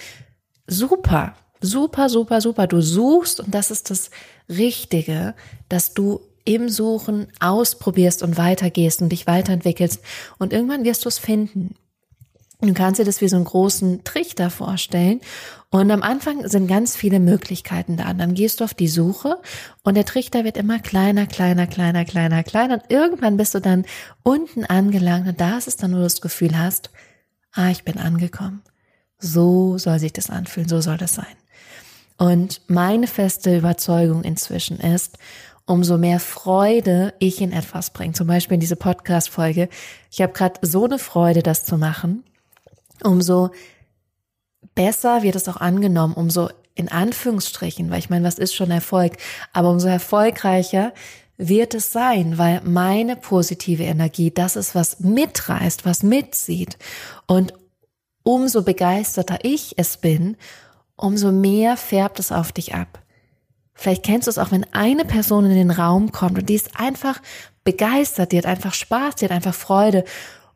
super, 0.66 1.34
super, 1.60 2.08
super, 2.08 2.40
super. 2.40 2.66
Du 2.66 2.80
suchst 2.80 3.40
und 3.40 3.54
das 3.54 3.70
ist 3.70 3.90
das 3.90 4.10
Richtige, 4.48 5.34
dass 5.68 5.94
du 5.94 6.20
im 6.44 6.68
Suchen 6.68 7.28
ausprobierst 7.38 8.22
und 8.22 8.36
weitergehst 8.36 9.02
und 9.02 9.10
dich 9.10 9.26
weiterentwickelst 9.26 10.00
und 10.38 10.52
irgendwann 10.52 10.84
wirst 10.84 11.04
du 11.04 11.08
es 11.08 11.18
finden. 11.18 11.76
Du 12.62 12.74
kannst 12.74 13.00
dir 13.00 13.04
das 13.04 13.22
wie 13.22 13.28
so 13.28 13.36
einen 13.36 13.46
großen 13.46 14.04
Trichter 14.04 14.50
vorstellen. 14.50 15.20
Und 15.70 15.90
am 15.90 16.02
Anfang 16.02 16.46
sind 16.46 16.66
ganz 16.66 16.94
viele 16.94 17.18
Möglichkeiten 17.18 17.96
da. 17.96 18.10
Und 18.10 18.18
dann 18.18 18.34
gehst 18.34 18.60
du 18.60 18.64
auf 18.64 18.74
die 18.74 18.88
Suche 18.88 19.40
und 19.82 19.94
der 19.94 20.04
Trichter 20.04 20.44
wird 20.44 20.58
immer 20.58 20.78
kleiner, 20.78 21.26
kleiner, 21.26 21.66
kleiner, 21.66 22.04
kleiner, 22.04 22.42
kleiner. 22.42 22.74
Und 22.74 22.82
irgendwann 22.90 23.38
bist 23.38 23.54
du 23.54 23.60
dann 23.60 23.86
unten 24.22 24.64
angelangt 24.66 25.26
und 25.26 25.40
da 25.40 25.56
ist 25.56 25.68
es 25.68 25.76
dann, 25.76 25.92
wo 25.92 25.96
du 25.96 26.02
das 26.02 26.20
Gefühl 26.20 26.58
hast, 26.58 26.90
ah, 27.52 27.70
ich 27.70 27.84
bin 27.84 27.96
angekommen. 27.96 28.62
So 29.18 29.78
soll 29.78 29.98
sich 29.98 30.12
das 30.12 30.28
anfühlen, 30.28 30.68
so 30.68 30.80
soll 30.80 30.98
das 30.98 31.14
sein. 31.14 31.26
Und 32.20 32.60
meine 32.68 33.08
feste 33.08 33.56
Überzeugung 33.56 34.22
inzwischen 34.22 34.78
ist, 34.78 35.18
umso 35.66 35.98
mehr 35.98 36.20
Freude 36.20 37.14
ich 37.18 37.40
in 37.40 37.50
etwas 37.50 37.90
bringe. 37.90 38.12
Zum 38.12 38.28
Beispiel 38.28 38.54
in 38.54 38.60
diese 38.60 38.76
Podcast-Folge. 38.76 39.68
Ich 40.12 40.22
habe 40.22 40.32
gerade 40.32 40.60
so 40.62 40.84
eine 40.84 41.00
Freude, 41.00 41.42
das 41.42 41.64
zu 41.64 41.76
machen 41.76 42.22
umso 43.02 43.50
besser 44.74 45.22
wird 45.22 45.36
es 45.36 45.48
auch 45.48 45.56
angenommen, 45.56 46.14
umso 46.14 46.48
in 46.74 46.90
Anführungsstrichen, 46.90 47.90
weil 47.90 47.98
ich 47.98 48.10
meine, 48.10 48.26
was 48.26 48.38
ist 48.38 48.54
schon 48.54 48.70
Erfolg, 48.70 49.16
aber 49.52 49.70
umso 49.70 49.88
erfolgreicher 49.88 50.92
wird 51.36 51.74
es 51.74 51.90
sein, 51.92 52.38
weil 52.38 52.60
meine 52.62 53.16
positive 53.16 53.82
Energie, 53.82 54.30
das 54.30 54.56
ist, 54.56 54.74
was 54.74 55.00
mitreißt, 55.00 55.84
was 55.84 56.02
mitzieht. 56.02 56.78
Und 57.26 57.54
umso 58.22 58.62
begeisterter 58.62 59.38
ich 59.42 59.74
es 59.78 59.96
bin, 59.96 60.36
umso 61.00 61.32
mehr 61.32 61.76
färbt 61.76 62.18
es 62.18 62.32
auf 62.32 62.52
dich 62.52 62.74
ab. 62.74 63.00
Vielleicht 63.74 64.04
kennst 64.04 64.26
du 64.26 64.30
es 64.30 64.38
auch, 64.38 64.52
wenn 64.52 64.66
eine 64.72 65.04
Person 65.04 65.46
in 65.46 65.54
den 65.54 65.70
Raum 65.70 66.12
kommt 66.12 66.38
und 66.38 66.48
die 66.48 66.54
ist 66.54 66.78
einfach 66.78 67.20
begeistert, 67.64 68.32
die 68.32 68.38
hat 68.38 68.46
einfach 68.46 68.74
Spaß, 68.74 69.16
die 69.16 69.24
hat 69.24 69.32
einfach 69.32 69.54
Freude. 69.54 70.04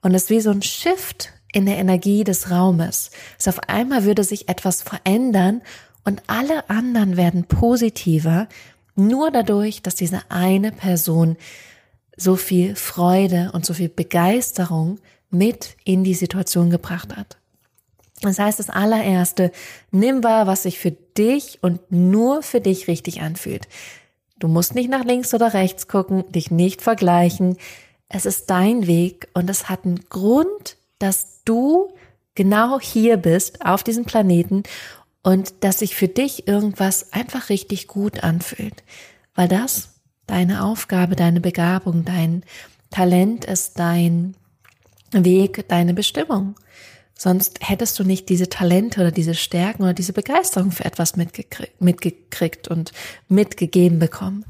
Und 0.02 0.14
es 0.14 0.24
ist 0.24 0.30
wie 0.30 0.40
so 0.40 0.50
ein 0.50 0.62
Shift, 0.62 1.30
in 1.54 1.66
der 1.66 1.78
Energie 1.78 2.24
des 2.24 2.50
Raumes. 2.50 3.10
So 3.38 3.50
auf 3.50 3.68
einmal 3.68 4.04
würde 4.04 4.24
sich 4.24 4.48
etwas 4.48 4.82
verändern 4.82 5.62
und 6.04 6.22
alle 6.26 6.68
anderen 6.68 7.16
werden 7.16 7.44
positiver, 7.44 8.48
nur 8.96 9.30
dadurch, 9.30 9.80
dass 9.80 9.94
diese 9.94 10.20
eine 10.28 10.72
Person 10.72 11.36
so 12.16 12.36
viel 12.36 12.74
Freude 12.74 13.50
und 13.52 13.64
so 13.64 13.72
viel 13.72 13.88
Begeisterung 13.88 14.98
mit 15.30 15.76
in 15.84 16.04
die 16.04 16.14
Situation 16.14 16.70
gebracht 16.70 17.16
hat. 17.16 17.38
Das 18.24 18.38
heißt, 18.38 18.58
das 18.58 18.70
allererste, 18.70 19.52
nimm 19.90 20.24
wahr, 20.24 20.46
was 20.46 20.64
sich 20.64 20.78
für 20.78 20.90
dich 20.90 21.58
und 21.62 21.92
nur 21.92 22.42
für 22.42 22.60
dich 22.60 22.88
richtig 22.88 23.20
anfühlt. 23.20 23.68
Du 24.38 24.48
musst 24.48 24.74
nicht 24.74 24.90
nach 24.90 25.04
links 25.04 25.32
oder 25.32 25.54
rechts 25.54 25.88
gucken, 25.88 26.24
dich 26.32 26.50
nicht 26.50 26.82
vergleichen. 26.82 27.56
Es 28.08 28.26
ist 28.26 28.50
dein 28.50 28.86
Weg 28.86 29.28
und 29.34 29.48
es 29.48 29.68
hat 29.68 29.84
einen 29.84 30.08
Grund, 30.08 30.76
dass 30.98 31.42
du 31.44 31.92
genau 32.34 32.80
hier 32.80 33.16
bist 33.16 33.64
auf 33.64 33.82
diesem 33.82 34.04
Planeten 34.04 34.64
und 35.22 35.64
dass 35.64 35.78
sich 35.78 35.94
für 35.94 36.08
dich 36.08 36.48
irgendwas 36.48 37.12
einfach 37.12 37.48
richtig 37.48 37.88
gut 37.88 38.22
anfühlt, 38.22 38.82
weil 39.34 39.48
das 39.48 39.94
deine 40.26 40.64
Aufgabe, 40.64 41.16
deine 41.16 41.40
Begabung, 41.40 42.04
dein 42.04 42.44
Talent 42.90 43.44
ist, 43.44 43.78
dein 43.78 44.36
Weg, 45.12 45.68
deine 45.68 45.94
Bestimmung. 45.94 46.54
Sonst 47.16 47.58
hättest 47.60 47.98
du 47.98 48.04
nicht 48.04 48.28
diese 48.28 48.48
Talente 48.48 49.00
oder 49.00 49.12
diese 49.12 49.34
Stärken 49.34 49.82
oder 49.82 49.94
diese 49.94 50.12
Begeisterung 50.12 50.72
für 50.72 50.84
etwas 50.84 51.16
mitgekriegt, 51.16 51.80
mitgekriegt 51.80 52.68
und 52.68 52.92
mitgegeben 53.28 53.98
bekommen. 53.98 54.44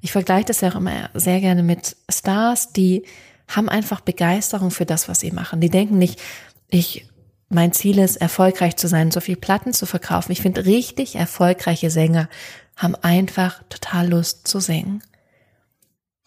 Ich 0.00 0.12
vergleiche 0.12 0.46
das 0.46 0.60
ja 0.60 0.70
auch 0.70 0.76
immer 0.76 1.10
sehr 1.14 1.40
gerne 1.40 1.62
mit 1.62 1.96
Stars, 2.08 2.72
die 2.72 3.04
haben 3.48 3.68
einfach 3.68 4.00
Begeisterung 4.00 4.70
für 4.70 4.86
das, 4.86 5.08
was 5.08 5.20
sie 5.20 5.30
machen. 5.30 5.60
Die 5.60 5.70
denken 5.70 5.98
nicht, 5.98 6.20
ich, 6.68 7.06
mein 7.48 7.72
Ziel 7.72 7.98
ist, 7.98 8.16
erfolgreich 8.16 8.76
zu 8.76 8.88
sein, 8.88 9.10
so 9.10 9.20
viel 9.20 9.36
Platten 9.36 9.72
zu 9.72 9.86
verkaufen. 9.86 10.32
Ich 10.32 10.40
finde, 10.40 10.64
richtig 10.64 11.16
erfolgreiche 11.16 11.90
Sänger 11.90 12.28
haben 12.76 12.94
einfach 12.96 13.62
total 13.68 14.08
Lust 14.08 14.48
zu 14.48 14.58
singen. 14.60 15.02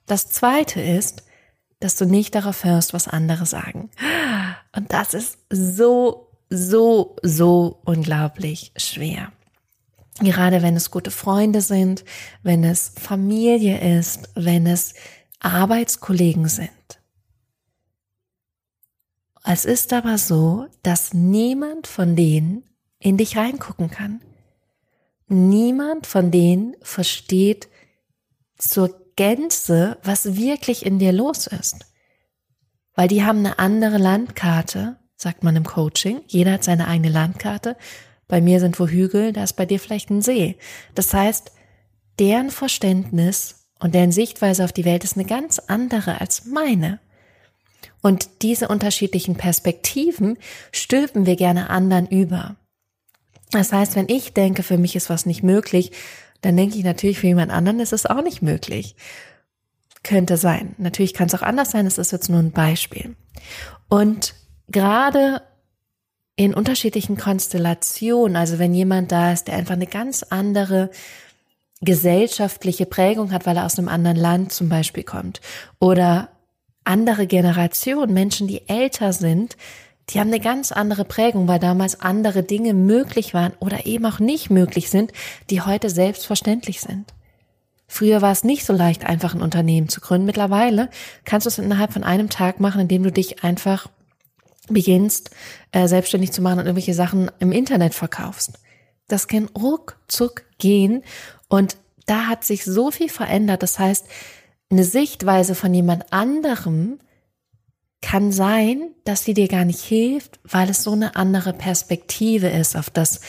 Das 0.08 0.30
zweite 0.30 0.82
ist, 0.82 1.24
dass 1.80 1.96
du 1.96 2.06
nicht 2.06 2.36
darauf 2.36 2.64
hörst, 2.64 2.94
was 2.94 3.08
andere 3.08 3.46
sagen. 3.46 3.90
Und 4.76 4.94
das 4.94 5.14
ist 5.14 5.38
so, 5.50 6.30
so, 6.50 7.16
so 7.24 7.80
unglaublich 7.86 8.72
schwer. 8.76 9.32
Gerade 10.20 10.62
wenn 10.62 10.76
es 10.76 10.92
gute 10.92 11.12
Freunde 11.12 11.62
sind, 11.62 12.04
wenn 12.44 12.64
es 12.64 12.90
Familie 12.90 13.98
ist, 13.98 14.30
wenn 14.36 14.68
es 14.68 14.94
Arbeitskollegen 15.40 16.50
sind. 16.50 16.70
Es 19.46 19.66
ist 19.66 19.94
aber 19.94 20.18
so, 20.18 20.68
dass 20.84 21.14
niemand 21.14 21.88
von 21.88 22.16
denen 22.16 22.64
in 23.00 23.18
dich 23.18 23.38
reingucken 23.38 23.90
kann. 23.90 24.22
Niemand 25.28 26.06
von 26.06 26.32
denen 26.32 26.76
versteht 26.82 27.70
zur 28.58 29.00
Gänze, 29.16 29.98
was 30.04 30.36
wirklich 30.36 30.86
in 30.86 31.00
dir 31.00 31.14
los 31.14 31.48
ist. 31.48 31.86
Weil 33.00 33.08
die 33.08 33.24
haben 33.24 33.40
eine 33.40 33.60
andere 33.60 33.98
Landkarte, 33.98 34.98
sagt 35.16 35.42
man 35.42 35.56
im 35.56 35.64
Coaching. 35.64 36.20
Jeder 36.28 36.52
hat 36.52 36.66
seine 36.66 36.90
eigene 36.90 37.08
Landkarte. 37.08 37.78
Bei 38.28 38.42
mir 38.42 38.60
sind 38.60 38.78
wo 38.78 38.88
Hügel, 38.88 39.32
da 39.32 39.46
ist 39.46 39.54
bei 39.54 39.66
dir 39.66 39.80
vielleicht 39.80 40.10
ein 40.10 40.22
See. 40.22 40.58
Das 40.96 41.14
heißt, 41.14 41.54
deren 42.20 42.50
Verständnis 42.50 43.70
und 43.80 43.96
deren 43.96 44.12
Sichtweise 44.12 44.66
auf 44.66 44.74
die 44.74 44.84
Welt 44.84 45.06
ist 45.06 45.16
eine 45.16 45.24
ganz 45.24 45.60
andere 45.60 46.20
als 46.20 46.44
meine. 46.44 47.00
Und 48.02 48.42
diese 48.42 48.68
unterschiedlichen 48.68 49.36
Perspektiven 49.36 50.38
stülpen 50.74 51.26
wir 51.26 51.38
gerne 51.38 51.70
anderen 51.70 52.06
über. 52.06 52.58
Das 53.52 53.72
heißt, 53.72 53.96
wenn 53.96 54.10
ich 54.10 54.34
denke, 54.34 54.62
für 54.62 54.78
mich 54.78 54.98
ist 54.98 55.10
was 55.10 55.26
nicht 55.26 55.42
möglich, 55.42 55.94
dann 56.42 56.58
denke 56.58 56.78
ich 56.78 56.84
natürlich, 56.84 57.20
für 57.20 57.28
jemand 57.28 57.54
anderen 57.54 57.80
ist 57.80 57.94
es 57.94 58.06
auch 58.06 58.24
nicht 58.24 58.42
möglich. 58.42 58.98
Könnte 60.04 60.38
sein. 60.38 60.76
Natürlich 60.78 61.14
kann 61.14 61.28
es 61.28 61.36
auch 61.36 61.42
anders 61.42 61.72
sein, 61.72 61.86
es 61.86 61.98
ist 61.98 62.12
jetzt 62.12 62.30
nur 62.30 62.40
ein 62.40 62.52
Beispiel. 62.52 63.16
Und 63.90 64.34
gerade 64.70 65.42
in 66.36 66.54
unterschiedlichen 66.54 67.18
Konstellationen, 67.18 68.38
also 68.38 68.60
wenn 68.60 68.74
jemand 68.74 69.12
da 69.12 69.34
ist, 69.34 69.50
der 69.50 69.56
einfach 69.56 69.74
eine 69.74 69.88
ganz 69.88 70.24
andere 70.24 70.90
gesellschaftliche 71.82 72.86
Prägung 72.86 73.32
hat, 73.32 73.46
weil 73.46 73.58
er 73.58 73.66
aus 73.66 73.78
einem 73.78 73.90
anderen 73.90 74.18
Land 74.18 74.54
zum 74.54 74.70
Beispiel 74.70 75.04
kommt 75.04 75.42
oder 75.80 76.30
andere 76.84 77.28
Generation, 77.28 78.14
Menschen, 78.14 78.48
die 78.48 78.68
älter 78.68 79.14
sind, 79.14 79.58
die 80.10 80.20
haben 80.20 80.30
eine 80.30 80.40
ganz 80.40 80.72
andere 80.72 81.06
Prägung, 81.06 81.48
weil 81.48 81.60
damals 81.60 82.00
andere 82.00 82.42
Dinge 82.42 82.74
möglich 82.74 83.34
waren 83.34 83.54
oder 83.60 83.86
eben 83.86 84.06
auch 84.06 84.20
nicht 84.20 84.50
möglich 84.50 84.90
sind, 84.90 85.12
die 85.50 85.62
heute 85.62 85.90
selbstverständlich 85.90 86.82
sind. 86.82 87.14
Früher 87.92 88.22
war 88.22 88.32
es 88.32 88.44
nicht 88.44 88.66
so 88.66 88.72
leicht, 88.72 89.04
einfach 89.04 89.34
ein 89.34 89.42
Unternehmen 89.42 89.90
zu 89.90 90.00
gründen. 90.00 90.28
Mittlerweile 90.28 90.90
kannst 91.26 91.46
du 91.46 91.50
es 91.50 91.58
innerhalb 91.58 91.92
von 91.92 92.04
einem 92.04 92.30
Tag 92.30 92.60
machen, 92.60 92.82
indem 92.82 93.02
du 93.02 93.12
dich 93.12 93.44
einfach 93.44 93.88
beginnst, 94.68 95.32
äh, 95.72 95.88
selbstständig 95.88 96.32
zu 96.32 96.44
machen 96.44 96.60
und 96.60 96.66
irgendwelche 96.68 96.94
Sachen 96.94 97.32
im 97.40 97.52
Internet 97.52 97.96
verkaufst. 97.96 98.60
Das 99.08 99.28
kann 99.28 99.50
ruckzuck 99.58 100.44
gehen 100.60 101.04
und 101.48 101.78
da 102.06 102.28
hat 102.28 102.44
sich 102.44 102.64
so 102.64 102.92
viel 102.92 103.10
verändert. 103.10 103.64
Das 103.64 103.80
heißt, 103.80 104.06
eine 104.70 104.84
Sichtweise 104.84 105.56
von 105.56 105.74
jemand 105.74 106.14
anderem 106.14 107.00
kann 108.04 108.32
sein, 108.32 108.92
dass 109.04 109.24
sie 109.24 109.34
dir 109.34 109.48
gar 109.48 109.66
nicht 109.66 109.82
hilft, 109.82 110.40
weil 110.44 110.70
es 110.70 110.84
so 110.84 110.92
eine 110.92 111.16
andere 111.16 111.54
Perspektive 111.54 112.50
ist 112.50 112.78
auf 112.78 112.92
das, 112.92 113.20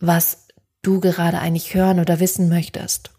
was 0.00 0.48
du 0.82 0.98
gerade 0.98 1.38
eigentlich 1.38 1.74
hören 1.74 2.00
oder 2.00 2.18
wissen 2.18 2.48
möchtest. 2.48 3.11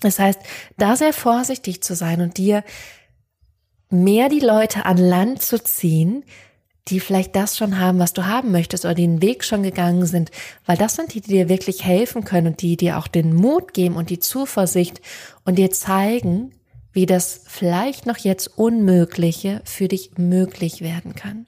Das 0.00 0.18
heißt, 0.18 0.40
da 0.76 0.96
sehr 0.96 1.12
vorsichtig 1.12 1.82
zu 1.82 1.94
sein 1.94 2.20
und 2.20 2.36
dir 2.36 2.62
mehr 3.90 4.28
die 4.28 4.40
Leute 4.40 4.84
an 4.84 4.96
Land 4.96 5.42
zu 5.42 5.62
ziehen, 5.62 6.24
die 6.88 7.00
vielleicht 7.00 7.36
das 7.36 7.56
schon 7.56 7.78
haben, 7.78 7.98
was 7.98 8.12
du 8.12 8.26
haben 8.26 8.50
möchtest 8.50 8.84
oder 8.84 8.94
den 8.94 9.20
Weg 9.20 9.44
schon 9.44 9.62
gegangen 9.62 10.06
sind, 10.06 10.30
weil 10.64 10.76
das 10.76 10.96
sind 10.96 11.12
die, 11.14 11.20
die 11.20 11.30
dir 11.30 11.48
wirklich 11.48 11.84
helfen 11.84 12.24
können 12.24 12.48
und 12.48 12.62
die 12.62 12.76
dir 12.76 12.98
auch 12.98 13.08
den 13.08 13.34
Mut 13.34 13.74
geben 13.74 13.96
und 13.96 14.10
die 14.10 14.20
Zuversicht 14.20 15.00
und 15.44 15.56
dir 15.56 15.70
zeigen, 15.70 16.52
wie 16.92 17.06
das 17.06 17.42
vielleicht 17.46 18.06
noch 18.06 18.16
jetzt 18.18 18.58
Unmögliche 18.58 19.60
für 19.64 19.88
dich 19.88 20.16
möglich 20.16 20.80
werden 20.80 21.14
kann. 21.14 21.46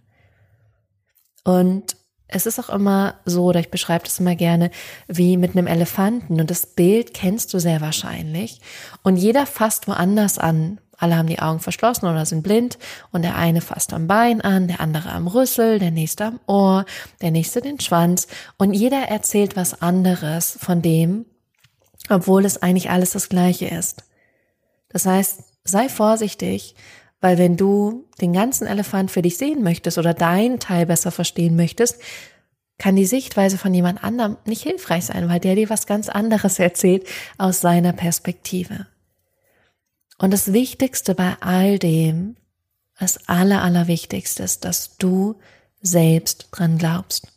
Und 1.45 1.97
es 2.33 2.47
ist 2.47 2.59
auch 2.59 2.69
immer 2.69 3.15
so, 3.25 3.45
oder 3.45 3.61
ich 3.61 3.71
beschreibe 3.71 4.05
das 4.05 4.21
immer 4.21 4.35
gerne, 4.35 4.71
wie 5.09 5.37
mit 5.37 5.57
einem 5.57 5.67
Elefanten. 5.67 6.41
Und 6.41 6.51
das 6.51 6.67
Bild 6.67 7.15
kennst 7.15 7.53
du 7.53 7.59
sehr 7.59 7.81
wahrscheinlich. 7.81 8.61
Und 9.03 9.17
jeder 9.17 9.47
fasst 9.47 9.89
woanders 9.89 10.39
an. 10.39 10.79
alle 10.97 11.17
haben 11.17 11.29
die 11.29 11.39
Augen 11.39 11.61
verschlossen 11.61 12.07
oder 12.07 12.27
sind 12.27 12.43
blind 12.43 12.79
und 13.11 13.23
der 13.23 13.37
eine 13.37 13.63
fasst 13.63 13.95
am 13.95 14.07
Bein 14.07 14.43
an, 14.43 14.69
der 14.69 14.81
andere 14.81 15.11
am 15.13 15.27
Rüssel, 15.27 15.79
der 15.79 15.91
nächste 15.91 16.27
am 16.27 16.41
Ohr, 16.47 16.85
der 17.23 17.31
nächste 17.31 17.63
den 17.63 17.81
Schwanz 17.81 18.29
und 18.59 18.75
jeder 18.75 19.09
erzählt 19.09 19.57
was 19.57 19.81
anderes 19.81 20.59
von 20.61 20.83
dem, 20.83 21.25
obwohl 22.11 22.45
es 22.45 22.61
eigentlich 22.61 22.91
alles 22.91 23.13
das 23.13 23.31
gleiche 23.31 23.69
ist. 23.69 24.05
Das 24.91 25.07
heißt, 25.07 25.41
sei 25.65 25.89
vorsichtig, 25.89 26.75
weil 27.21 27.39
wenn 27.39 27.57
du 27.57 28.07
den 28.21 28.33
ganzen 28.33 28.67
Elefant 28.67 29.11
für 29.11 29.23
dich 29.23 29.37
sehen 29.37 29.63
möchtest 29.63 29.99
oder 29.99 30.15
deinen 30.15 30.59
Teil 30.59 30.87
besser 30.87 31.11
verstehen 31.11 31.57
möchtest, 31.57 32.01
kann 32.79 32.97
die 32.97 33.07
Sichtweise 33.07 33.59
von 33.59 33.75
jemand 33.75 34.03
anderem 34.03 34.39
nicht 34.47 34.63
hilfreich 34.63 35.07
sein, 35.07 35.29
weil 35.29 35.39
der 35.41 35.55
dir 35.55 35.69
was 35.69 35.87
ganz 35.87 36.09
anderes 36.09 36.59
erzählt 36.59 37.07
aus 37.39 37.61
seiner 37.61 37.93
Perspektive. 37.93 38.87
Und 40.19 40.33
das 40.33 40.53
Wichtigste 40.53 41.15
bei 41.15 41.37
all 41.41 41.79
dem, 41.79 42.37
das 42.99 43.29
Aller, 43.29 43.63
Allerwichtigste 43.63 44.43
ist, 44.43 44.65
dass 44.65 44.97
du 44.99 45.37
selbst 45.81 46.49
dran 46.51 46.77
glaubst. 46.77 47.29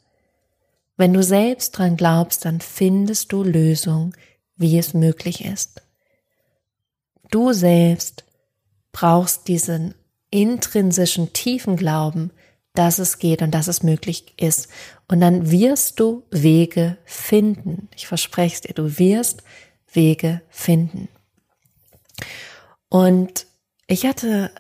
Wenn 0.98 1.14
du 1.14 1.24
selbst 1.24 1.72
dran 1.72 1.96
glaubst, 1.98 2.46
dann 2.46 2.60
findest 2.60 3.32
du 3.32 3.44
Lösungen, 3.44 4.14
wie 4.58 4.78
es 4.78 4.94
möglich 4.94 5.46
ist. 5.46 5.82
Du 7.32 7.54
selbst 7.54 8.26
brauchst 8.94 9.50
diesen 9.50 9.94
intrinsischen 10.30 11.34
tiefen 11.34 11.76
Glauben, 11.76 12.32
dass 12.74 12.98
es 12.98 13.20
geht 13.20 13.42
und 13.42 13.52
dass 13.52 13.68
es 13.68 13.84
möglich 13.84 14.34
ist. 14.38 14.70
Und 15.08 15.20
dann 15.20 15.52
wirst 15.52 16.00
du 16.00 16.24
Wege 16.32 16.98
finden. 17.04 17.90
Ich 17.96 18.08
verspreche 18.08 18.56
es 18.56 18.62
dir, 18.62 18.74
du 18.74 18.98
wirst 18.98 19.44
Wege 19.92 20.42
finden. 20.50 21.10
Und 22.90 23.46
ich 23.88 24.06
hatte 24.06 24.52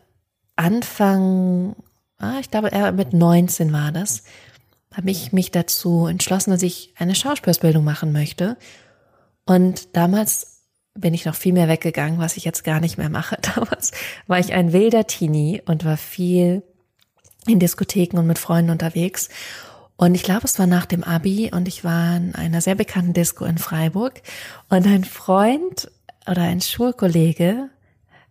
Anfang, 0.56 1.76
ah, 2.18 2.40
ich 2.40 2.52
glaube, 2.52 2.70
mit 2.92 3.14
19 3.14 3.74
war 3.74 3.92
das, 3.92 4.24
habe 4.94 5.10
ich 5.10 5.32
mich 5.32 5.50
dazu 5.50 6.06
entschlossen, 6.06 6.52
dass 6.52 6.62
ich 6.62 6.94
eine 6.98 7.16
Schauspielausbildung 7.16 7.84
machen 7.84 8.12
möchte. 8.12 8.58
Und 9.46 9.96
damals 9.96 10.53
bin 10.96 11.14
ich 11.14 11.26
noch 11.26 11.36
viel 11.36 11.54
mehr 11.54 11.68
weggegangen, 11.68 12.20
was 12.20 12.38
ich 12.38 12.46
jetzt 12.46 12.64
gar 12.64 12.80
nicht 12.80 12.98
mehr 12.98 13.10
mache. 13.10 13.38
Damals 13.56 13.92
war 14.28 14.40
ich 14.40 14.54
ein 14.54 14.74
wilder 14.74 15.08
Teenie 15.08 15.62
und 15.66 15.86
war 15.86 15.98
viel 15.98 16.64
in 17.48 17.60
Diskotheken 17.60 18.18
und 18.20 18.28
mit 18.28 18.40
Freunden 18.40 18.72
unterwegs. 18.72 19.30
Und 19.96 20.16
ich 20.16 20.24
glaube, 20.24 20.46
es 20.46 20.58
war 20.60 20.68
nach 20.68 20.86
dem 20.86 21.04
Abi 21.04 21.52
und 21.54 21.68
ich 21.68 21.84
war 21.84 22.18
in 22.18 22.36
einer 22.36 22.62
sehr 22.62 22.76
bekannten 22.76 23.14
Disco 23.14 23.46
in 23.46 23.58
Freiburg 23.58 24.22
und 24.70 24.88
ein 24.88 25.04
Freund 25.04 25.92
oder 26.28 26.42
ein 26.42 26.62
Schulkollege, 26.62 27.70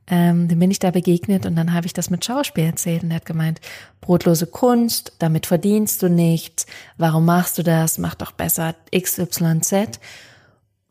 ähm, 0.09 0.49
dem 0.49 0.59
bin 0.59 0.71
ich 0.71 0.81
da 0.81 0.91
begegnet 0.91 1.47
und 1.47 1.55
dann 1.55 1.73
habe 1.73 1.87
ich 1.87 1.93
das 1.93 2.11
mit 2.11 2.25
Schauspiel 2.25 2.65
erzählt 2.65 3.05
und 3.05 3.11
er 3.11 3.17
hat 3.17 3.27
gemeint, 3.27 3.61
brotlose 4.01 4.47
Kunst, 4.47 5.13
damit 5.21 5.47
verdienst 5.47 6.03
du 6.03 6.09
nichts, 6.09 6.67
warum 6.97 7.25
machst 7.25 7.59
du 7.59 7.63
das, 7.63 7.99
mach 7.99 8.17
doch 8.17 8.33
besser 8.33 8.75
XYZ. 8.95 10.01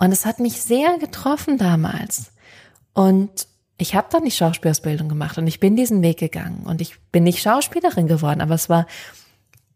Und 0.01 0.11
es 0.11 0.25
hat 0.25 0.39
mich 0.39 0.63
sehr 0.63 0.97
getroffen 0.97 1.59
damals. 1.59 2.31
Und 2.93 3.47
ich 3.77 3.93
habe 3.93 4.07
dann 4.09 4.25
die 4.25 4.31
Schauspielausbildung 4.31 5.07
gemacht 5.07 5.37
und 5.37 5.45
ich 5.45 5.59
bin 5.59 5.75
diesen 5.75 6.01
Weg 6.01 6.17
gegangen 6.17 6.63
und 6.65 6.81
ich 6.81 6.99
bin 7.11 7.23
nicht 7.23 7.39
Schauspielerin 7.39 8.07
geworden, 8.07 8.41
aber 8.41 8.55
es 8.55 8.67
war 8.67 8.87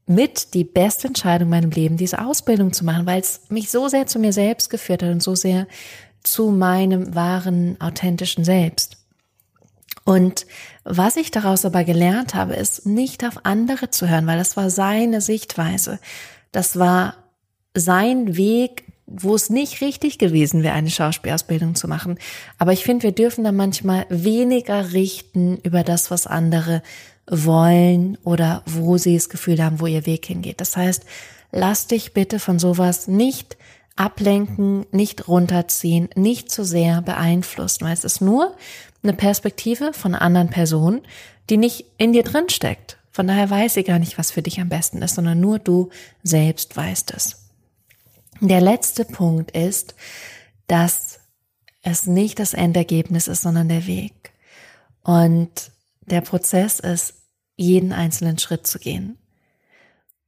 mit 0.08 0.56
die 0.56 0.64
beste 0.64 1.10
Entscheidung 1.10 1.46
in 1.46 1.52
meinem 1.52 1.70
Leben, 1.70 1.98
diese 1.98 2.26
Ausbildung 2.26 2.74
zu 2.74 2.84
machen, 2.84 3.06
weil 3.06 3.22
es 3.22 3.42
mich 3.50 3.70
so 3.70 3.88
sehr 3.88 4.08
zu 4.08 4.18
mir 4.18 4.34
selbst 4.34 4.72
geführt 4.72 5.04
hat 5.04 5.12
und 5.12 5.22
so 5.22 5.36
sehr 5.36 5.68
zu 6.24 6.50
meinem 6.50 7.14
wahren, 7.14 7.80
authentischen 7.80 8.44
Selbst. 8.44 8.98
Und 10.06 10.48
was 10.86 11.18
ich 11.18 11.30
daraus 11.30 11.66
aber 11.66 11.84
gelernt 11.84 12.34
habe, 12.34 12.56
ist 12.56 12.88
nicht 12.88 13.24
auf 13.26 13.46
andere 13.46 13.92
zu 13.92 14.10
hören, 14.10 14.26
weil 14.26 14.40
das 14.40 14.58
war 14.58 14.72
seine 14.72 15.22
Sichtweise. 15.22 16.00
Das 16.52 16.80
war 16.80 17.16
sein 17.76 18.36
Weg, 18.38 18.86
wo 19.08 19.36
es 19.36 19.50
nicht 19.50 19.82
richtig 19.82 20.18
gewesen 20.18 20.64
wäre, 20.64 20.74
eine 20.74 20.90
Schauspielausbildung 20.90 21.76
zu 21.76 21.88
machen. 21.88 22.18
Aber 22.58 22.74
ich 22.74 22.84
finde, 22.84 23.04
wir 23.04 23.12
dürfen 23.12 23.44
da 23.44 23.52
manchmal 23.52 24.06
weniger 24.10 24.94
richten 24.94 25.58
über 25.58 25.84
das, 25.84 26.10
was 26.10 26.28
andere 26.28 26.82
wollen 27.28 28.18
oder 28.24 28.64
wo 28.66 28.98
sie 28.98 29.16
das 29.16 29.30
Gefühl 29.30 29.64
haben, 29.64 29.80
wo 29.80 29.88
ihr 29.88 30.06
Weg 30.06 30.26
hingeht. 30.26 30.62
Das 30.62 30.76
heißt, 30.76 31.06
lass 31.52 31.88
dich 31.88 32.14
bitte 32.14 32.40
von 32.40 32.60
sowas 32.60 33.08
nicht 33.08 33.58
ablenken, 33.96 34.86
nicht 34.92 35.28
runterziehen, 35.28 36.10
nicht 36.16 36.52
zu 36.52 36.66
sehr 36.66 37.02
beeinflussen, 37.02 37.86
weil 37.86 37.94
es 37.94 38.04
ist 38.04 38.22
nur 38.22 38.56
eine 39.04 39.14
Perspektive 39.14 39.94
von 39.94 40.16
anderen 40.16 40.50
Person, 40.50 41.02
die 41.50 41.58
nicht 41.58 41.86
in 41.98 42.12
dir 42.12 42.24
drin 42.24 42.50
steckt. 42.50 42.98
Von 43.12 43.28
daher 43.28 43.50
weiß 43.50 43.76
sie 43.76 43.84
gar 43.84 44.00
nicht, 44.00 44.18
was 44.18 44.32
für 44.32 44.42
dich 44.42 44.60
am 44.60 44.68
besten 44.68 45.02
ist, 45.02 45.16
sondern 45.16 45.40
nur 45.40 45.60
du 45.60 45.90
selbst 46.24 46.76
weißt 46.76 47.14
es. 47.16 47.45
Der 48.42 48.62
letzte 48.62 49.06
Punkt 49.06 49.52
ist, 49.52 49.96
dass 50.68 51.20
es 51.82 52.08
nicht 52.08 52.40
das 52.40 52.54
Endergebnis 52.54 53.28
ist, 53.28 53.44
sondern 53.44 53.70
der 53.70 53.88
Weg. 53.88 54.34
Und 55.04 55.72
der 56.02 56.22
Prozess 56.22 56.80
ist, 56.80 57.14
jeden 57.56 57.94
einzelnen 57.94 58.38
Schritt 58.38 58.68
zu 58.68 58.80
gehen. 58.80 59.18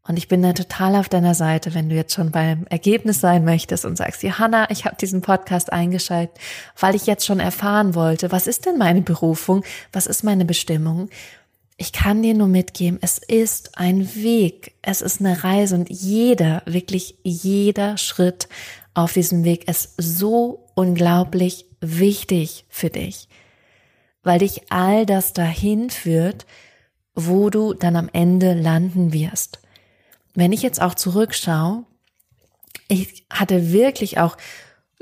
Und 0.08 0.18
ich 0.18 0.30
bin 0.30 0.42
da 0.42 0.54
total 0.54 0.96
auf 0.96 1.10
deiner 1.10 1.34
Seite, 1.34 1.74
wenn 1.74 1.90
du 1.90 1.96
jetzt 1.96 2.14
schon 2.14 2.32
beim 2.32 2.66
Ergebnis 2.68 3.20
sein 3.20 3.44
möchtest 3.44 3.84
und 3.84 3.98
sagst, 3.98 4.24
Johanna, 4.24 4.70
ich 4.70 4.86
habe 4.86 4.96
diesen 4.96 5.22
Podcast 5.22 5.74
eingeschaltet, 5.74 6.38
weil 6.80 6.96
ich 6.96 7.08
jetzt 7.08 7.26
schon 7.26 7.42
erfahren 7.42 7.94
wollte, 7.94 8.32
was 8.32 8.48
ist 8.48 8.66
denn 8.66 8.78
meine 8.78 9.02
Berufung, 9.02 9.66
was 9.92 10.08
ist 10.08 10.24
meine 10.24 10.46
Bestimmung 10.46 11.10
ich 11.78 11.92
kann 11.92 12.24
dir 12.24 12.34
nur 12.34 12.48
mitgeben, 12.48 12.98
es 13.02 13.20
ist 13.20 13.78
ein 13.78 14.16
Weg, 14.16 14.74
es 14.82 15.02
ist 15.02 15.20
eine 15.20 15.44
Reise 15.44 15.76
und 15.76 15.90
jeder, 15.90 16.64
wirklich 16.66 17.18
jeder 17.24 17.98
Schritt 17.98 18.50
auf 18.96 19.14
diesem 19.14 19.44
Weg 19.44 19.68
ist 19.68 19.94
so 19.98 20.68
unglaublich 20.74 21.66
wichtig 21.80 22.66
für 22.68 22.90
dich, 22.90 23.30
weil 24.24 24.40
dich 24.40 24.72
all 24.72 25.06
das 25.06 25.34
dahin 25.34 25.92
führt, 25.92 26.48
wo 27.14 27.52
du 27.52 27.76
dann 27.76 27.96
am 27.96 28.10
Ende 28.12 28.54
landen 28.54 29.14
wirst. 29.14 29.60
Wenn 30.34 30.52
ich 30.52 30.64
jetzt 30.64 30.82
auch 30.82 30.96
zurückschaue, 30.96 31.84
ich 32.88 33.26
hatte 33.30 33.72
wirklich 33.72 34.20
auch 34.20 34.36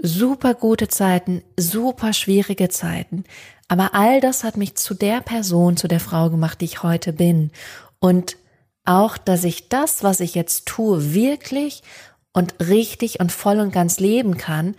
super 0.01 0.53
gute 0.53 0.89
Zeiten, 0.89 1.41
super 1.57 2.11
schwierige 2.11 2.67
Zeiten. 2.67 3.23
Aber 3.67 3.93
all 3.93 4.21
das 4.21 4.43
hat 4.43 4.57
mich 4.57 4.75
zu 4.75 4.93
der 4.93 5.21
Person, 5.21 5.77
zu 5.77 5.87
der 5.87 5.99
Frau 5.99 6.29
gemacht, 6.29 6.61
die 6.61 6.65
ich 6.65 6.83
heute 6.83 7.13
bin. 7.13 7.51
Und 7.99 8.37
auch, 8.85 9.17
dass 9.17 9.43
ich 9.43 9.69
das, 9.69 10.03
was 10.03 10.19
ich 10.19 10.35
jetzt 10.35 10.67
tue, 10.67 11.13
wirklich 11.13 11.81
und 12.33 12.55
richtig 12.59 13.19
und 13.19 13.31
voll 13.31 13.59
und 13.59 13.71
ganz 13.71 13.99
leben 13.99 14.37
kann 14.37 14.75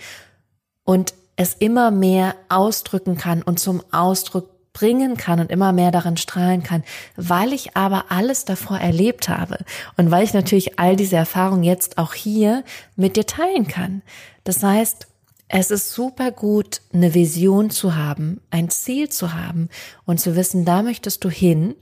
und 0.84 1.14
es 1.36 1.54
immer 1.54 1.90
mehr 1.90 2.34
ausdrücken 2.48 3.16
kann 3.16 3.42
und 3.42 3.58
zum 3.58 3.82
Ausdruck 3.90 4.50
bringen 4.72 5.16
kann 5.16 5.40
und 5.40 5.50
immer 5.50 5.72
mehr 5.72 5.90
daran 5.90 6.18
strahlen 6.18 6.62
kann, 6.62 6.84
weil 7.16 7.54
ich 7.54 7.76
aber 7.76 8.06
alles 8.10 8.44
davor 8.44 8.78
erlebt 8.78 9.28
habe 9.28 9.58
und 9.96 10.10
weil 10.10 10.22
ich 10.22 10.34
natürlich 10.34 10.78
all 10.78 10.96
diese 10.96 11.16
Erfahrungen 11.16 11.62
jetzt 11.62 11.96
auch 11.96 12.12
hier 12.12 12.62
mit 12.94 13.16
dir 13.16 13.26
teilen 13.26 13.66
kann. 13.66 14.02
Das 14.44 14.62
heißt, 14.62 15.08
es 15.48 15.70
ist 15.70 15.92
super 15.92 16.32
gut, 16.32 16.80
eine 16.92 17.14
Vision 17.14 17.70
zu 17.70 17.94
haben, 17.94 18.40
ein 18.50 18.68
Ziel 18.68 19.08
zu 19.08 19.32
haben 19.34 19.68
und 20.04 20.20
zu 20.20 20.34
wissen, 20.34 20.64
da 20.64 20.82
möchtest 20.82 21.24
du 21.24 21.30
hin 21.30 21.74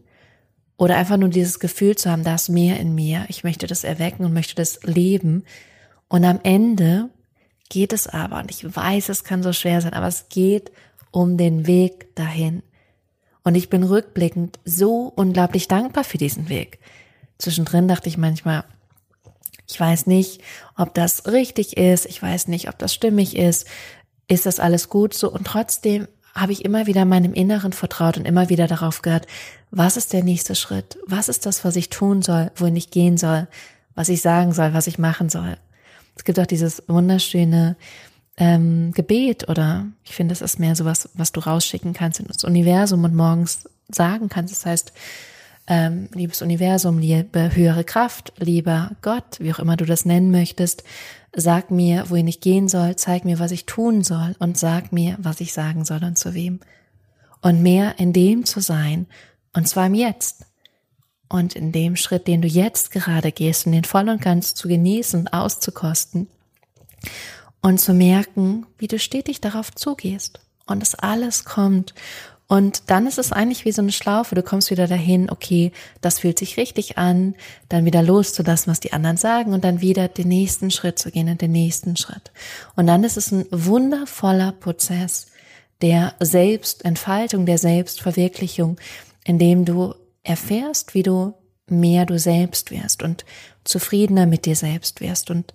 oder 0.76 0.96
einfach 0.96 1.16
nur 1.16 1.30
dieses 1.30 1.60
Gefühl 1.60 1.96
zu 1.96 2.10
haben, 2.10 2.24
da 2.24 2.34
ist 2.34 2.48
mehr 2.48 2.78
in 2.78 2.94
mir, 2.94 3.24
ich 3.28 3.44
möchte 3.44 3.66
das 3.66 3.84
erwecken 3.84 4.24
und 4.24 4.34
möchte 4.34 4.54
das 4.54 4.82
leben. 4.82 5.44
Und 6.08 6.24
am 6.24 6.40
Ende 6.42 7.08
geht 7.70 7.92
es 7.92 8.06
aber, 8.06 8.40
und 8.40 8.50
ich 8.50 8.64
weiß, 8.76 9.08
es 9.08 9.24
kann 9.24 9.42
so 9.42 9.52
schwer 9.52 9.80
sein, 9.80 9.94
aber 9.94 10.08
es 10.08 10.28
geht 10.28 10.70
um 11.10 11.38
den 11.38 11.66
Weg 11.66 12.14
dahin. 12.16 12.62
Und 13.44 13.54
ich 13.54 13.70
bin 13.70 13.82
rückblickend 13.82 14.58
so 14.64 15.12
unglaublich 15.14 15.68
dankbar 15.68 16.04
für 16.04 16.18
diesen 16.18 16.48
Weg. 16.48 16.80
Zwischendrin 17.38 17.88
dachte 17.88 18.08
ich 18.08 18.18
manchmal, 18.18 18.64
ich 19.68 19.78
weiß 19.78 20.06
nicht, 20.06 20.42
ob 20.76 20.94
das 20.94 21.26
richtig 21.26 21.76
ist. 21.76 22.06
Ich 22.06 22.22
weiß 22.22 22.48
nicht, 22.48 22.68
ob 22.68 22.78
das 22.78 22.92
stimmig 22.92 23.36
ist. 23.36 23.66
Ist 24.26 24.46
das 24.46 24.60
alles 24.60 24.88
gut 24.88 25.14
so? 25.14 25.30
Und 25.30 25.46
trotzdem 25.46 26.08
habe 26.34 26.52
ich 26.52 26.64
immer 26.64 26.86
wieder 26.86 27.04
meinem 27.04 27.32
Inneren 27.32 27.72
vertraut 27.72 28.16
und 28.16 28.26
immer 28.26 28.48
wieder 28.48 28.66
darauf 28.66 29.02
gehört, 29.02 29.26
was 29.70 29.96
ist 29.96 30.12
der 30.12 30.24
nächste 30.24 30.54
Schritt? 30.54 30.98
Was 31.06 31.28
ist 31.28 31.46
das, 31.46 31.64
was 31.64 31.76
ich 31.76 31.90
tun 31.90 32.22
soll, 32.22 32.50
wohin 32.56 32.76
ich 32.76 32.90
gehen 32.90 33.16
soll, 33.16 33.46
was 33.94 34.08
ich 34.08 34.20
sagen 34.20 34.52
soll, 34.52 34.74
was 34.74 34.86
ich 34.86 34.98
machen 34.98 35.28
soll? 35.28 35.56
Es 36.16 36.24
gibt 36.24 36.38
auch 36.38 36.46
dieses 36.46 36.82
wunderschöne 36.88 37.76
ähm, 38.36 38.92
Gebet 38.92 39.48
oder 39.48 39.86
ich 40.02 40.14
finde, 40.14 40.32
es 40.32 40.42
ist 40.42 40.58
mehr 40.58 40.74
so 40.74 40.84
was, 40.84 41.32
du 41.32 41.40
rausschicken 41.40 41.92
kannst 41.92 42.20
in 42.20 42.26
das 42.26 42.44
Universum 42.44 43.04
und 43.04 43.14
morgens 43.14 43.68
sagen 43.88 44.28
kannst. 44.28 44.52
Das 44.52 44.66
heißt, 44.66 44.92
ähm, 45.66 46.08
liebes 46.12 46.42
Universum, 46.42 46.98
liebe 46.98 47.54
höhere 47.54 47.84
Kraft, 47.84 48.32
lieber 48.38 48.92
Gott, 49.02 49.38
wie 49.40 49.52
auch 49.52 49.58
immer 49.58 49.76
du 49.76 49.84
das 49.84 50.04
nennen 50.04 50.30
möchtest, 50.30 50.84
sag 51.34 51.70
mir, 51.70 52.10
wohin 52.10 52.28
ich 52.28 52.40
gehen 52.40 52.68
soll, 52.68 52.96
zeig 52.96 53.24
mir, 53.24 53.38
was 53.38 53.50
ich 53.50 53.66
tun 53.66 54.04
soll 54.04 54.36
und 54.38 54.58
sag 54.58 54.92
mir, 54.92 55.16
was 55.18 55.40
ich 55.40 55.52
sagen 55.52 55.84
soll 55.84 56.04
und 56.04 56.18
zu 56.18 56.34
wem. 56.34 56.60
und 57.40 57.62
mehr 57.62 57.98
in 57.98 58.14
dem 58.14 58.46
zu 58.46 58.60
sein, 58.60 59.06
und 59.52 59.68
zwar 59.68 59.86
im 59.86 59.94
Jetzt. 59.94 60.46
Und 61.28 61.54
in 61.54 61.72
dem 61.72 61.96
Schritt, 61.96 62.26
den 62.26 62.40
du 62.40 62.48
jetzt 62.48 62.90
gerade 62.90 63.32
gehst, 63.32 63.66
und 63.66 63.72
den 63.72 63.84
voll 63.84 64.08
und 64.08 64.22
ganz 64.22 64.54
zu 64.54 64.66
genießen 64.66 65.28
auszukosten 65.28 66.28
und 67.60 67.80
zu 67.80 67.92
merken, 67.92 68.66
wie 68.78 68.88
du 68.88 68.98
stetig 68.98 69.40
darauf 69.40 69.74
zugehst 69.74 70.40
und 70.66 70.82
es 70.82 70.94
alles 70.94 71.44
kommt 71.44 71.94
und 72.46 72.90
dann 72.90 73.06
ist 73.06 73.18
es 73.18 73.32
eigentlich 73.32 73.64
wie 73.64 73.72
so 73.72 73.80
eine 73.80 73.92
Schlaufe. 73.92 74.34
Du 74.34 74.42
kommst 74.42 74.70
wieder 74.70 74.86
dahin, 74.86 75.30
okay, 75.30 75.72
das 76.02 76.18
fühlt 76.18 76.38
sich 76.38 76.56
richtig 76.56 76.98
an, 76.98 77.34
dann 77.68 77.86
wieder 77.86 78.02
loszulassen, 78.02 78.70
was 78.70 78.80
die 78.80 78.92
anderen 78.92 79.16
sagen 79.16 79.54
und 79.54 79.64
dann 79.64 79.80
wieder 79.80 80.08
den 80.08 80.28
nächsten 80.28 80.70
Schritt 80.70 80.98
zu 80.98 81.10
gehen 81.10 81.28
und 81.28 81.40
den 81.40 81.52
nächsten 81.52 81.96
Schritt. 81.96 82.32
Und 82.76 82.86
dann 82.86 83.02
ist 83.02 83.16
es 83.16 83.32
ein 83.32 83.46
wundervoller 83.50 84.52
Prozess 84.52 85.28
der 85.80 86.14
Selbstentfaltung, 86.20 87.46
der 87.46 87.58
Selbstverwirklichung, 87.58 88.78
in 89.24 89.38
dem 89.38 89.64
du 89.64 89.94
erfährst, 90.22 90.94
wie 90.94 91.02
du 91.02 91.34
mehr 91.66 92.04
du 92.04 92.18
selbst 92.18 92.70
wirst 92.70 93.02
und 93.02 93.24
zufriedener 93.64 94.26
mit 94.26 94.44
dir 94.44 94.56
selbst 94.56 95.00
wirst 95.00 95.30
und 95.30 95.54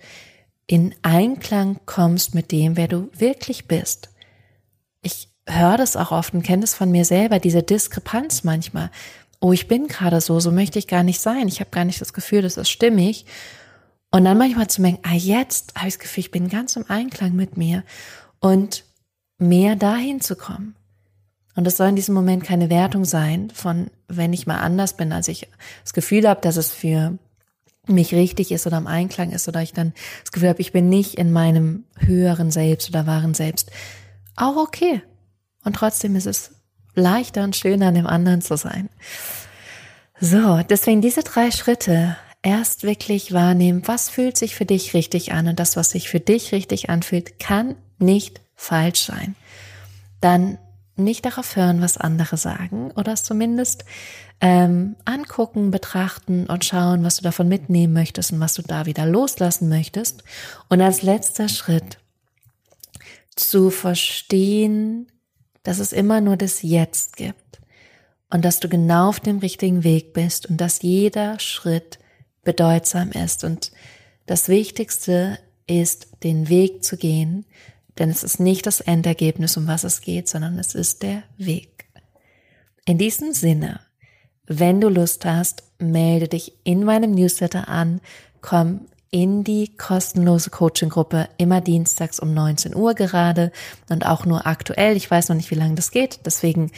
in 0.66 0.96
Einklang 1.04 1.80
kommst 1.86 2.34
mit 2.34 2.52
dem, 2.52 2.78
wer 2.78 2.88
du 2.88 3.10
wirklich 3.14 3.68
bist. 3.68 4.10
Ich 5.02 5.29
höre 5.50 5.78
das 5.78 5.96
auch 5.96 6.12
oft 6.12 6.34
und 6.34 6.44
kenne 6.44 6.62
das 6.62 6.74
von 6.74 6.92
mir 6.92 7.06
selber, 7.06 7.40
diese 7.40 7.64
Diskrepanz 7.64 8.44
manchmal. 8.44 8.92
Oh, 9.42 9.54
ich 9.54 9.68
bin 9.68 9.88
gerade 9.88 10.22
so, 10.22 10.40
so 10.40 10.52
möchte 10.52 10.80
ich 10.80 10.88
gar 10.88 11.04
nicht 11.04 11.22
sein. 11.22 11.48
Ich 11.48 11.60
habe 11.60 11.72
gar 11.72 11.86
nicht 11.86 12.02
das 12.02 12.14
Gefühl, 12.14 12.42
das 12.42 12.58
ist 12.58 12.70
stimmig. 12.70 13.26
Und 14.12 14.26
dann 14.26 14.38
manchmal 14.38 14.68
zu 14.68 14.82
merken, 14.82 15.00
ah, 15.04 15.14
jetzt 15.14 15.76
habe 15.76 15.88
ich 15.88 15.96
das 15.96 16.00
Gefühl, 16.00 16.22
ich 16.22 16.32
bin 16.32 16.50
ganz 16.50 16.76
im 16.76 16.86
Einklang 16.90 17.36
mit 17.36 17.58
mir 17.58 17.84
und 18.40 18.84
mehr 19.38 19.76
dahin 19.76 20.20
zu 20.20 20.36
kommen. 20.36 20.76
Und 21.56 21.68
es 21.68 21.78
soll 21.78 21.90
in 21.90 21.96
diesem 21.96 22.16
Moment 22.16 22.44
keine 22.44 22.70
Wertung 22.70 23.06
sein 23.06 23.52
von, 23.54 23.90
wenn 24.08 24.34
ich 24.34 24.48
mal 24.48 24.60
anders 24.60 24.96
bin, 24.96 25.12
als 25.12 25.28
ich 25.28 25.48
das 25.84 25.94
Gefühl 25.94 26.28
habe, 26.28 26.42
dass 26.42 26.58
es 26.58 26.72
für 26.72 27.18
mich 27.88 28.14
richtig 28.14 28.52
ist 28.52 28.68
oder 28.68 28.78
im 28.78 28.88
Einklang 28.88 29.32
ist 29.32 29.48
oder 29.48 29.62
ich 29.62 29.74
dann 29.74 29.94
das 30.22 30.32
Gefühl 30.32 30.50
habe, 30.50 30.62
ich 30.62 30.72
bin 30.72 30.90
nicht 30.90 31.16
in 31.16 31.32
meinem 31.32 31.86
höheren 31.98 32.52
Selbst 32.52 32.90
oder 32.90 33.08
wahren 33.08 33.34
Selbst. 33.34 33.72
Auch 34.36 34.56
okay. 34.56 35.02
Und 35.70 35.76
trotzdem 35.76 36.16
ist 36.16 36.26
es 36.26 36.50
leichter 36.96 37.44
und 37.44 37.56
schöner, 37.56 37.90
an 37.90 37.94
dem 37.94 38.08
anderen 38.08 38.42
zu 38.42 38.58
sein. 38.58 38.90
So, 40.20 40.64
deswegen 40.68 41.00
diese 41.00 41.22
drei 41.22 41.52
Schritte. 41.52 42.18
Erst 42.42 42.82
wirklich 42.82 43.34
wahrnehmen, 43.34 43.84
was 43.86 44.10
fühlt 44.10 44.36
sich 44.36 44.56
für 44.56 44.66
dich 44.66 44.96
richtig 44.96 45.32
an 45.32 45.48
und 45.48 45.60
das, 45.60 45.76
was 45.76 45.92
sich 45.92 46.10
für 46.10 46.20
dich 46.20 46.54
richtig 46.54 46.90
anfühlt, 46.90 47.38
kann 47.38 47.76
nicht 48.00 48.42
falsch 48.56 49.06
sein. 49.06 49.36
Dann 50.22 50.58
nicht 50.96 51.24
darauf 51.24 51.56
hören, 51.56 51.84
was 51.84 52.00
andere 52.00 52.38
sagen 52.38 52.90
oder 52.96 53.14
es 53.14 53.22
zumindest 53.22 53.86
ähm, 54.42 54.96
angucken, 55.06 55.70
betrachten 55.70 56.48
und 56.48 56.66
schauen, 56.66 57.04
was 57.04 57.18
du 57.18 57.22
davon 57.22 57.48
mitnehmen 57.48 57.94
möchtest 57.94 58.32
und 58.32 58.40
was 58.40 58.56
du 58.56 58.64
da 58.64 58.88
wieder 58.88 59.06
loslassen 59.06 59.70
möchtest. 59.70 60.24
Und 60.68 60.82
als 60.82 61.04
letzter 61.04 61.48
Schritt 61.48 62.00
zu 63.36 63.70
verstehen, 63.70 65.06
dass 65.64 65.80
es 65.80 65.94
immer 65.94 66.22
nur 66.22 66.38
das 66.38 66.62
Jetzt 66.62 67.18
gibt 67.18 67.60
und 68.30 68.46
dass 68.46 68.60
du 68.60 68.70
genau 68.70 69.10
auf 69.10 69.20
dem 69.20 69.40
richtigen 69.40 69.84
Weg 69.84 70.14
bist 70.14 70.50
und 70.50 70.58
dass 70.58 70.82
jeder 70.82 71.40
Schritt 71.40 72.00
bedeutsam 72.44 73.12
ist. 73.12 73.44
Und 73.44 73.72
das 74.26 74.48
Wichtigste 74.48 75.40
ist, 75.68 76.08
den 76.24 76.50
Weg 76.50 76.84
zu 76.84 76.98
gehen, 76.98 77.46
denn 77.98 78.10
es 78.10 78.24
ist 78.24 78.40
nicht 78.40 78.66
das 78.66 78.82
Endergebnis, 78.82 79.58
um 79.58 79.68
was 79.68 79.84
es 79.84 80.02
geht, 80.02 80.28
sondern 80.30 80.58
es 80.58 80.74
ist 80.74 81.04
der 81.04 81.24
Weg. 81.38 81.86
In 82.86 82.98
diesem 82.98 83.34
Sinne, 83.34 83.82
wenn 84.46 84.82
du 84.82 84.90
Lust 84.90 85.26
hast, 85.26 85.64
melde 85.78 86.28
dich 86.28 86.54
in 86.64 86.84
meinem 86.84 87.12
Newsletter 87.12 87.68
an, 87.68 88.02
komm 88.42 88.88
in 89.12 89.44
die 89.44 89.76
kostenlose 89.76 90.50
Coaching-Gruppe 90.50 91.30
immer 91.38 91.62
dienstags 91.62 92.20
um 92.20 92.34
19 92.34 92.76
Uhr 92.76 92.94
gerade 92.94 93.52
und 93.90 94.06
auch 94.06 94.26
nur 94.26 94.46
aktuell. 94.46 94.96
Ich 94.96 95.10
weiß 95.10 95.30
noch 95.30 95.36
nicht, 95.36 95.52
wie 95.52 95.56
lange 95.56 95.76
das 95.76 95.92
geht. 95.92 96.20
Deswegen 96.26 96.72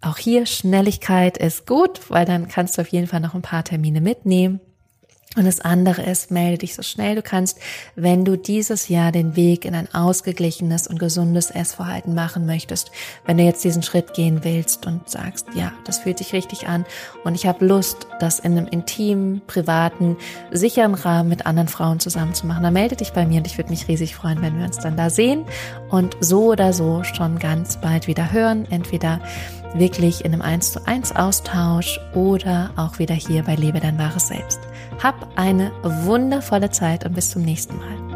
auch 0.00 0.18
hier 0.18 0.46
Schnelligkeit 0.46 1.38
ist 1.38 1.66
gut, 1.66 2.10
weil 2.10 2.26
dann 2.26 2.48
kannst 2.48 2.76
du 2.76 2.82
auf 2.82 2.88
jeden 2.88 3.06
Fall 3.06 3.20
noch 3.20 3.34
ein 3.34 3.42
paar 3.42 3.64
Termine 3.64 4.00
mitnehmen. 4.00 4.60
Und 5.36 5.46
das 5.46 5.60
andere 5.60 6.02
ist, 6.02 6.30
melde 6.30 6.58
dich 6.58 6.74
so 6.74 6.82
schnell 6.82 7.14
du 7.14 7.22
kannst, 7.22 7.58
wenn 7.96 8.24
du 8.24 8.36
dieses 8.36 8.88
Jahr 8.88 9.12
den 9.12 9.34
Weg 9.34 9.64
in 9.64 9.74
ein 9.74 9.92
ausgeglichenes 9.94 10.86
und 10.86 10.98
gesundes 10.98 11.50
Essverhalten 11.50 12.14
machen 12.14 12.44
möchtest. 12.44 12.90
Wenn 13.24 13.38
du 13.38 13.44
jetzt 13.44 13.64
diesen 13.64 13.82
Schritt 13.82 14.12
gehen 14.14 14.44
willst 14.44 14.86
und 14.86 15.08
sagst, 15.08 15.46
ja, 15.54 15.72
das 15.84 16.00
fühlt 16.00 16.18
sich 16.18 16.32
richtig 16.32 16.68
an 16.68 16.84
und 17.24 17.34
ich 17.34 17.46
habe 17.46 17.64
Lust, 17.64 18.06
das 18.20 18.40
in 18.40 18.58
einem 18.58 18.66
intimen, 18.66 19.40
privaten, 19.46 20.16
sicheren 20.50 20.94
Rahmen 20.94 21.28
mit 21.28 21.46
anderen 21.46 21.68
Frauen 21.68 22.00
zusammen 22.00 22.34
zu 22.34 22.46
machen, 22.46 22.62
dann 22.62 22.74
melde 22.74 22.96
dich 22.96 23.12
bei 23.12 23.26
mir 23.26 23.38
und 23.38 23.46
ich 23.46 23.56
würde 23.56 23.70
mich 23.70 23.88
riesig 23.88 24.14
freuen, 24.14 24.42
wenn 24.42 24.58
wir 24.58 24.66
uns 24.66 24.78
dann 24.78 24.96
da 24.96 25.08
sehen 25.08 25.44
und 25.90 26.16
so 26.20 26.50
oder 26.50 26.72
so 26.72 27.02
schon 27.04 27.38
ganz 27.38 27.80
bald 27.80 28.06
wieder 28.06 28.32
hören. 28.32 28.66
Entweder 28.70 29.20
wirklich 29.74 30.24
in 30.24 30.32
einem 30.32 30.42
1 30.42 30.72
zu 30.72 30.86
1 30.86 31.16
Austausch 31.16 32.00
oder 32.14 32.70
auch 32.76 32.98
wieder 32.98 33.14
hier 33.14 33.42
bei 33.42 33.54
Lebe 33.54 33.80
dein 33.80 33.98
wahres 33.98 34.28
Selbst. 34.28 34.60
Hab 35.02 35.28
eine 35.36 35.72
wundervolle 35.82 36.70
Zeit 36.70 37.04
und 37.04 37.14
bis 37.14 37.30
zum 37.30 37.42
nächsten 37.42 37.76
Mal. 37.76 38.11